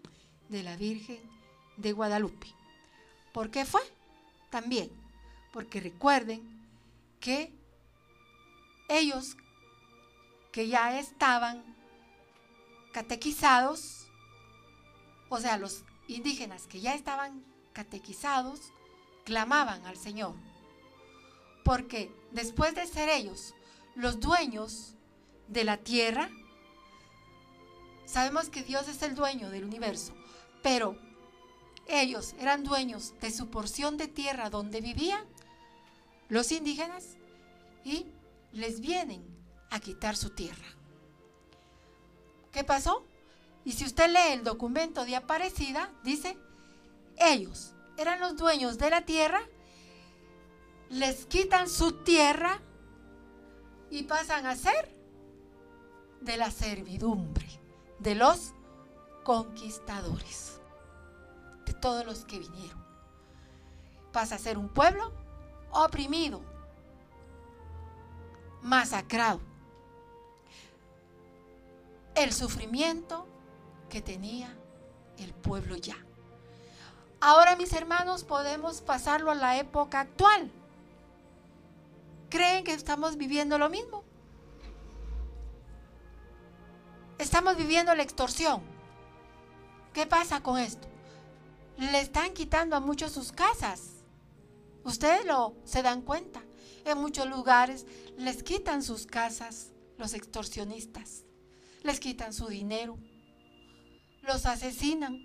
de 0.49 0.63
la 0.63 0.75
Virgen 0.75 1.19
de 1.77 1.91
Guadalupe. 1.91 2.47
¿Por 3.33 3.49
qué 3.51 3.65
fue? 3.65 3.81
También 4.49 4.91
porque 5.51 5.79
recuerden 5.79 6.41
que 7.21 7.53
ellos 8.89 9.37
que 10.51 10.67
ya 10.67 10.99
estaban 10.99 11.63
catequizados, 12.91 14.07
o 15.29 15.39
sea, 15.39 15.57
los 15.57 15.83
indígenas 16.07 16.67
que 16.67 16.81
ya 16.81 16.93
estaban 16.93 17.43
catequizados, 17.73 18.73
clamaban 19.23 19.85
al 19.85 19.97
Señor. 19.97 20.35
Porque 21.63 22.11
después 22.31 22.75
de 22.75 22.85
ser 22.85 23.09
ellos 23.09 23.53
los 23.95 24.19
dueños 24.19 24.95
de 25.47 25.63
la 25.63 25.77
tierra, 25.77 26.29
sabemos 28.05 28.49
que 28.49 28.63
Dios 28.63 28.87
es 28.87 29.01
el 29.01 29.15
dueño 29.15 29.49
del 29.49 29.63
universo, 29.63 30.13
pero 30.61 30.97
ellos 31.87 32.33
eran 32.39 32.63
dueños 32.63 33.13
de 33.21 33.31
su 33.31 33.49
porción 33.49 33.97
de 33.97 34.07
tierra 34.07 34.49
donde 34.49 34.81
vivían 34.81 35.23
los 36.29 36.51
indígenas 36.51 37.17
y 37.83 38.07
les 38.51 38.79
vienen 38.79 39.23
a 39.69 39.79
quitar 39.79 40.15
su 40.15 40.31
tierra. 40.31 40.65
¿Qué 42.51 42.63
pasó? 42.63 43.05
Y 43.63 43.73
si 43.73 43.85
usted 43.85 44.09
lee 44.09 44.33
el 44.33 44.43
documento 44.43 45.05
de 45.05 45.15
Aparecida, 45.15 45.91
dice, 46.03 46.37
ellos 47.17 47.73
eran 47.97 48.19
los 48.19 48.37
dueños 48.37 48.77
de 48.77 48.89
la 48.89 49.01
tierra, 49.05 49.41
les 50.89 51.25
quitan 51.25 51.69
su 51.69 52.03
tierra 52.03 52.61
y 53.89 54.03
pasan 54.03 54.45
a 54.45 54.55
ser 54.55 54.95
de 56.21 56.37
la 56.37 56.51
servidumbre, 56.51 57.47
de 57.99 58.15
los 58.15 58.53
conquistadores, 59.23 60.54
de 61.65 61.73
todos 61.73 62.05
los 62.05 62.25
que 62.25 62.39
vinieron. 62.39 62.83
Pasa 64.11 64.35
a 64.35 64.39
ser 64.39 64.57
un 64.57 64.69
pueblo 64.69 65.11
oprimido, 65.71 66.41
masacrado. 68.61 69.41
El 72.15 72.31
sufrimiento 72.31 73.27
que 73.89 74.01
tenía 74.01 74.55
el 75.17 75.33
pueblo 75.33 75.75
ya. 75.75 75.97
Ahora, 77.19 77.55
mis 77.55 77.73
hermanos, 77.73 78.23
podemos 78.23 78.81
pasarlo 78.81 79.31
a 79.31 79.35
la 79.35 79.57
época 79.57 80.01
actual. 80.01 80.51
¿Creen 82.29 82.63
que 82.63 82.73
estamos 82.73 83.17
viviendo 83.17 83.57
lo 83.57 83.69
mismo? 83.69 84.03
Estamos 87.17 87.55
viviendo 87.55 87.95
la 87.95 88.03
extorsión. 88.03 88.61
¿Qué 89.93 90.05
pasa 90.05 90.41
con 90.41 90.59
esto? 90.59 90.87
Le 91.77 91.99
están 91.99 92.33
quitando 92.33 92.75
a 92.75 92.79
muchos 92.79 93.11
sus 93.11 93.31
casas. 93.31 93.95
Ustedes 94.83 95.25
lo 95.25 95.55
se 95.65 95.81
dan 95.81 96.01
cuenta. 96.01 96.41
En 96.85 96.99
muchos 96.99 97.27
lugares 97.27 97.85
les 98.17 98.43
quitan 98.43 98.83
sus 98.83 99.05
casas 99.05 99.71
los 99.97 100.13
extorsionistas. 100.13 101.23
Les 101.83 101.99
quitan 101.99 102.33
su 102.33 102.47
dinero. 102.47 102.97
Los 104.21 104.45
asesinan. 104.45 105.19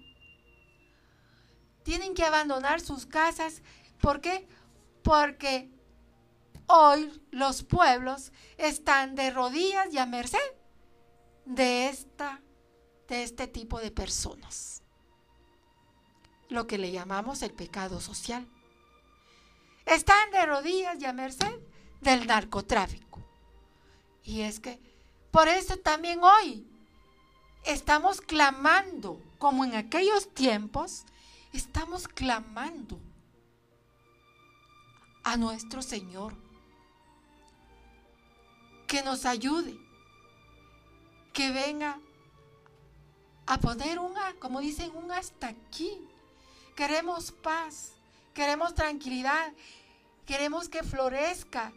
Tienen 1.82 2.14
que 2.14 2.24
abandonar 2.24 2.80
sus 2.80 3.06
casas. 3.06 3.62
¿Por 4.00 4.20
qué? 4.20 4.48
Porque 5.02 5.70
hoy 6.66 7.10
los 7.30 7.62
pueblos 7.62 8.32
están 8.56 9.14
de 9.14 9.30
rodillas 9.30 9.92
y 9.92 9.98
a 9.98 10.06
merced 10.06 10.38
de, 11.44 11.88
esta, 11.88 12.40
de 13.08 13.22
este 13.22 13.46
tipo 13.46 13.80
de 13.80 13.90
personas. 13.90 14.79
Lo 16.50 16.66
que 16.66 16.78
le 16.78 16.92
llamamos 16.92 17.42
el 17.42 17.52
pecado 17.52 18.00
social. 18.00 18.46
Están 19.86 20.30
de 20.30 20.44
rodillas 20.46 21.00
y 21.00 21.06
a 21.06 21.12
merced 21.12 21.58
del 22.00 22.26
narcotráfico. 22.26 23.20
Y 24.24 24.42
es 24.42 24.60
que 24.60 24.78
por 25.30 25.48
eso 25.48 25.76
también 25.76 26.20
hoy 26.22 26.66
estamos 27.64 28.20
clamando, 28.20 29.20
como 29.38 29.64
en 29.64 29.74
aquellos 29.74 30.32
tiempos, 30.34 31.04
estamos 31.52 32.08
clamando 32.08 32.98
a 35.22 35.36
nuestro 35.36 35.82
Señor 35.82 36.34
que 38.86 39.02
nos 39.02 39.24
ayude, 39.24 39.78
que 41.32 41.52
venga 41.52 42.00
a 43.46 43.58
poner 43.58 43.98
un, 43.98 44.14
como 44.40 44.60
dicen, 44.60 44.90
un 44.96 45.12
hasta 45.12 45.48
aquí. 45.48 46.09
Queremos 46.80 47.30
paz, 47.30 47.92
queremos 48.32 48.74
tranquilidad, 48.74 49.52
queremos 50.24 50.70
que 50.70 50.82
florezca 50.82 51.74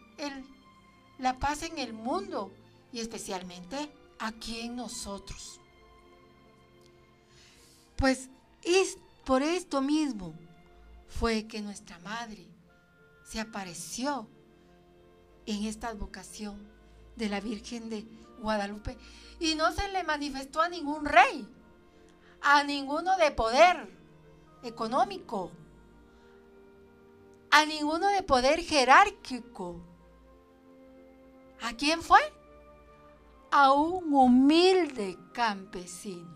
la 1.20 1.38
paz 1.40 1.64
en 1.64 1.78
el 1.78 1.92
mundo 1.92 2.54
y 2.94 3.02
especialmente 3.02 3.92
aquí 4.18 4.62
en 4.62 4.78
nosotros. 4.78 5.60
Pues 7.98 8.30
es 8.62 8.98
por 9.26 9.44
esto 9.44 9.82
mismo 9.82 10.36
fue 11.10 11.48
que 11.48 11.62
nuestra 11.62 12.00
madre 12.00 12.48
se 13.26 13.42
apareció 13.42 14.30
en 15.46 15.66
esta 15.66 15.90
advocación 15.90 16.66
de 17.18 17.28
la 17.28 17.42
Virgen 17.42 17.90
de 17.90 18.08
Guadalupe 18.40 18.98
y 19.38 19.56
no 19.56 19.70
se 19.74 19.86
le 19.90 20.06
manifestó 20.06 20.62
a 20.62 20.70
ningún 20.70 21.04
rey, 21.04 21.46
a 22.42 22.64
ninguno 22.64 23.18
de 23.18 23.32
poder 23.32 24.02
económico, 24.64 25.52
a 27.52 27.66
ninguno 27.66 28.08
de 28.10 28.24
poder 28.24 28.62
jerárquico. 28.62 29.80
¿A 31.62 31.74
quién 31.74 32.02
fue? 32.02 32.20
A 33.52 33.72
un 33.72 34.14
humilde 34.14 35.18
campesino, 35.34 36.28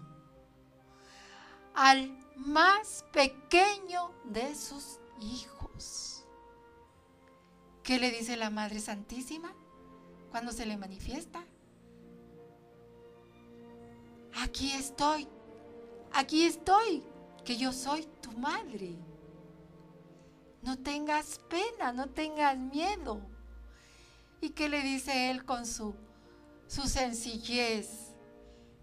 al 1.73 2.15
más 2.35 3.03
pequeño 3.11 4.11
de 4.25 4.55
sus 4.55 4.99
hijos. 5.19 6.23
¿Qué 7.83 7.99
le 7.99 8.11
dice 8.11 8.37
la 8.37 8.49
Madre 8.49 8.79
Santísima 8.79 9.53
cuando 10.29 10.51
se 10.51 10.65
le 10.65 10.77
manifiesta? 10.77 11.43
Aquí 14.41 14.71
estoy, 14.73 15.27
aquí 16.13 16.43
estoy, 16.45 17.03
que 17.47 17.55
yo 17.55 17.71
soy 17.71 18.05
tu 18.19 18.29
madre. 18.33 18.93
No 20.61 20.77
tengas 20.77 21.39
pena, 21.47 21.93
no 21.93 22.09
tengas 22.09 22.57
miedo. 22.57 23.21
¿Y 24.41 24.49
qué 24.49 24.67
le 24.67 24.81
dice 24.81 25.31
él 25.31 25.45
con 25.45 25.65
su, 25.65 25.95
su 26.67 26.81
sencillez? 26.89 28.13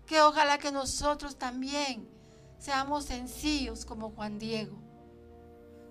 Que 0.06 0.22
ojalá 0.22 0.56
que 0.56 0.72
nosotros 0.72 1.36
también 1.36 2.08
seamos 2.58 3.04
sencillos 3.04 3.84
como 3.84 4.12
Juan 4.12 4.38
Diego, 4.38 4.78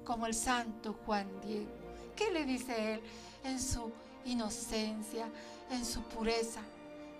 como 0.03 0.25
el 0.25 0.33
santo 0.33 0.97
Juan 1.05 1.29
Diego. 1.41 1.69
¿Qué 2.15 2.31
le 2.31 2.43
dice 2.43 2.95
él 2.95 3.01
en 3.43 3.61
su 3.61 3.91
inocencia, 4.25 5.27
en 5.69 5.85
su 5.85 6.01
pureza? 6.01 6.61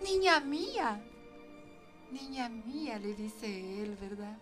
Niña 0.01 0.39
mía, 0.39 0.99
niña 2.11 2.49
mía, 2.49 2.97
le 2.97 3.13
dice 3.13 3.83
él, 3.83 3.95
¿verdad? 4.01 4.35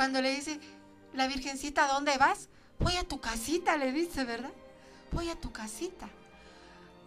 Cuando 0.00 0.22
le 0.22 0.34
dice, 0.34 0.58
la 1.12 1.26
Virgencita, 1.26 1.86
¿dónde 1.86 2.16
vas? 2.16 2.48
Voy 2.78 2.96
a 2.96 3.06
tu 3.06 3.20
casita, 3.20 3.76
le 3.76 3.92
dice, 3.92 4.24
¿verdad? 4.24 4.50
Voy 5.12 5.28
a 5.28 5.38
tu 5.38 5.52
casita, 5.52 6.08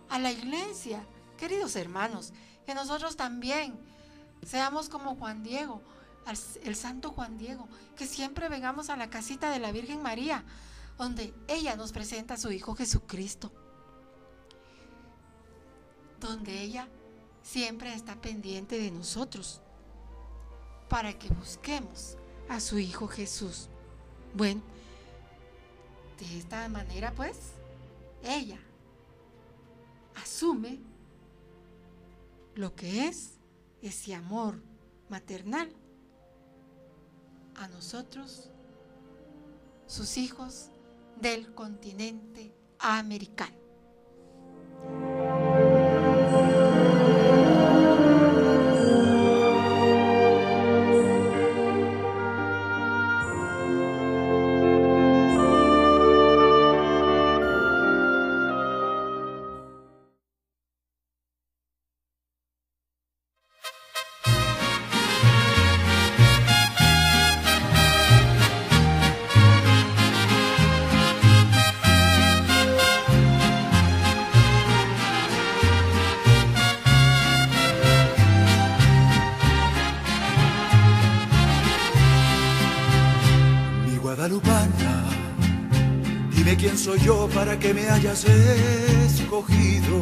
a 0.09 0.19
la 0.19 0.31
iglesia. 0.31 1.03
Queridos 1.35 1.75
hermanos, 1.75 2.33
que 2.67 2.75
nosotros 2.75 3.15
también 3.15 3.79
seamos 4.45 4.89
como 4.89 5.15
Juan 5.15 5.41
Diego, 5.41 5.81
el 6.61 6.75
santo 6.75 7.09
Juan 7.09 7.39
Diego, 7.39 7.67
que 7.97 8.05
siempre 8.05 8.47
vengamos 8.47 8.91
a 8.91 8.95
la 8.95 9.09
casita 9.09 9.49
de 9.49 9.57
la 9.57 9.71
Virgen 9.71 10.03
María, 10.03 10.43
donde 10.99 11.33
ella 11.47 11.75
nos 11.75 11.93
presenta 11.93 12.35
a 12.35 12.37
su 12.37 12.51
Hijo 12.51 12.75
Jesucristo, 12.75 13.51
donde 16.19 16.61
ella 16.61 16.87
siempre 17.41 17.95
está 17.95 18.21
pendiente 18.21 18.77
de 18.77 18.91
nosotros, 18.91 19.61
para 20.89 21.17
que 21.17 21.29
busquemos 21.29 22.17
a 22.49 22.59
su 22.59 22.79
Hijo 22.79 23.07
Jesús. 23.07 23.69
Bueno, 24.33 24.61
de 26.19 26.37
esta 26.37 26.67
manera 26.69 27.13
pues, 27.15 27.51
ella 28.23 28.59
asume 30.15 30.79
lo 32.55 32.75
que 32.75 33.07
es 33.07 33.37
ese 33.81 34.13
amor 34.13 34.61
maternal 35.09 35.69
a 37.55 37.67
nosotros, 37.67 38.49
sus 39.85 40.17
hijos 40.17 40.69
del 41.19 41.53
continente 41.53 42.53
americano. 42.79 43.55
Que 87.64 87.74
me 87.74 87.89
hayas 87.89 88.26
escogido, 88.26 89.97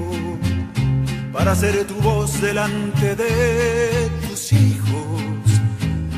para 1.32 1.56
ser 1.56 1.86
tu 1.86 1.94
voz 2.02 2.42
delante 2.42 3.16
de 3.16 4.10
tus 4.28 4.52
hijos. 4.52 5.22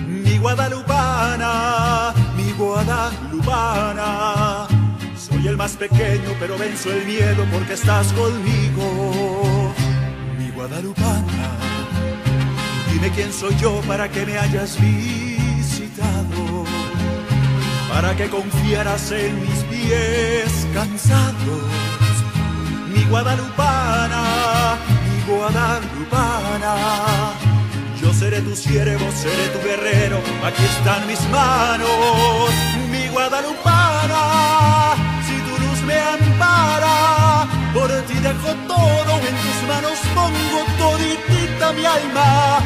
Mi 0.08 0.38
guadalupana, 0.38 2.14
mi 2.38 2.50
guadalupana, 2.54 4.10
soy 5.18 5.46
el 5.50 5.58
más 5.58 5.76
pequeño 5.76 6.30
pero 6.40 6.58
venzo 6.58 6.90
el 6.92 7.06
miedo 7.06 7.46
porque 7.52 7.74
estás 7.74 8.14
conmigo. 8.14 9.74
Mi 10.38 10.50
guadalupana, 10.52 11.58
dime 12.90 13.10
quién 13.10 13.34
soy 13.34 13.54
yo 13.58 13.82
para 13.86 14.10
que 14.10 14.26
me 14.26 14.38
hayas 14.38 14.80
visitado 14.80 16.64
para 17.94 18.16
que 18.16 18.28
confiaras 18.28 19.12
en 19.12 19.40
mis 19.42 19.70
pies 19.84 20.68
cansados. 20.74 21.64
Mi 22.94 23.04
guadalupana, 23.06 24.22
mi 25.08 25.18
guadalupana, 25.28 26.74
yo 28.02 28.14
seré 28.14 28.42
tu 28.42 28.56
siervo, 28.56 29.06
seré 29.12 29.46
tu 29.54 29.60
guerrero, 29.68 30.18
aquí 30.48 30.64
están 30.76 31.08
mis 31.08 31.22
manos. 31.30 32.52
Mi 32.92 33.08
guadalupana, 33.10 34.22
si 35.28 35.36
tu 35.48 35.54
luz 35.64 35.80
me 35.90 35.98
ampara, 36.16 37.48
por 37.74 37.90
ti 38.08 38.18
dejo 38.28 38.52
todo, 38.68 39.12
en 39.30 39.36
tus 39.44 39.60
manos 39.72 39.98
pongo 40.16 40.60
toditita 40.80 41.74
mi 41.74 41.86
alma. 41.86 42.60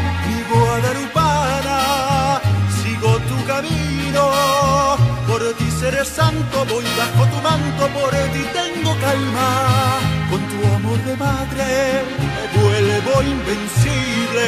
Invencible 13.23 14.47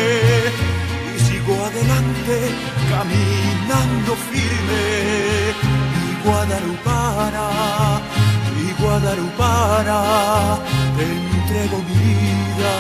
y 1.16 1.20
sigo 1.20 1.54
adelante 1.66 2.36
caminando 2.90 4.16
firme. 4.32 4.86
Mi 5.96 6.10
guadalupana, 6.24 7.46
mi 8.56 8.72
guadalupana, 8.82 10.00
te 10.98 11.04
entrego 11.04 11.78
mi 11.88 11.96
vida, 12.14 12.74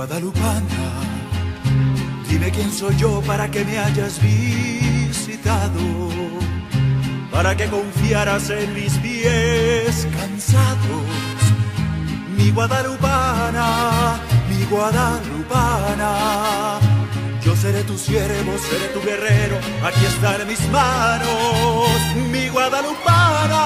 guadalupana, 0.00 0.82
dime 2.26 2.50
quién 2.50 2.72
soy 2.72 2.96
yo 2.96 3.20
para 3.26 3.50
que 3.50 3.62
me 3.66 3.78
hayas 3.78 4.18
visitado, 4.22 5.78
para 7.30 7.54
que 7.54 7.66
confiaras 7.66 8.48
en 8.48 8.72
mis 8.72 8.94
pies 8.94 10.08
cansados. 10.16 11.38
Mi 12.34 12.50
guadalupana, 12.50 14.18
mi 14.48 14.64
guadalupana, 14.72 16.10
yo 17.44 17.54
seré 17.54 17.82
tu 17.84 17.98
siervo, 17.98 18.52
seré 18.56 18.86
tu 18.94 19.02
guerrero, 19.02 19.58
aquí 19.84 20.02
están 20.06 20.46
mis 20.46 20.66
manos. 20.70 22.00
Mi 22.32 22.48
guadalupana, 22.48 23.62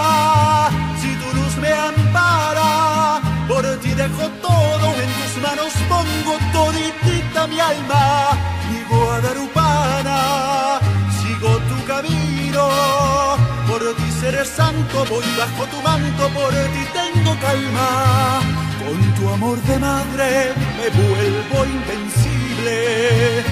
si 1.01 1.11
tu 1.15 1.29
luz 1.39 1.57
me 1.63 1.71
ampara, 1.71 2.64
dejo 3.95 4.29
todo, 4.43 4.87
en 5.03 5.11
tus 5.19 5.43
manos 5.43 5.73
pongo 5.89 6.35
toditita 6.53 7.47
mi 7.47 7.59
alma. 7.61 8.31
Mi 8.71 8.81
guadalupana, 8.91 10.19
sigo 11.19 11.51
tu 11.69 11.77
camino, 11.87 12.69
por 13.69 13.81
ti 13.97 14.11
seré 14.21 14.45
santo, 14.45 15.05
voy 15.11 15.25
bajo 15.39 15.65
tu 15.73 15.79
manto, 15.83 16.29
por 16.39 16.53
ti 16.75 16.85
tengo 16.99 17.33
calma. 17.41 18.41
Con 18.81 18.99
tu 19.17 19.29
amor 19.29 19.59
de 19.63 19.79
madre 19.79 20.53
me 20.79 20.89
vuelvo 21.01 21.65
invencible 21.65 23.43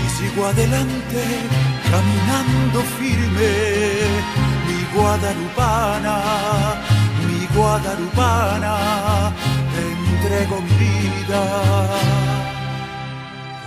y 0.00 0.04
sigo 0.16 0.46
adelante 0.46 1.22
caminando 1.90 2.80
firme. 2.98 3.52
Mi 4.66 4.78
guadalupana, 4.94 6.16
mi 7.26 7.46
guadalupana, 7.54 9.32
entrego 10.20 10.56
vida, 10.78 11.42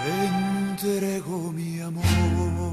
entrego 0.05 1.51
mi 1.51 1.81
amor. 1.81 2.72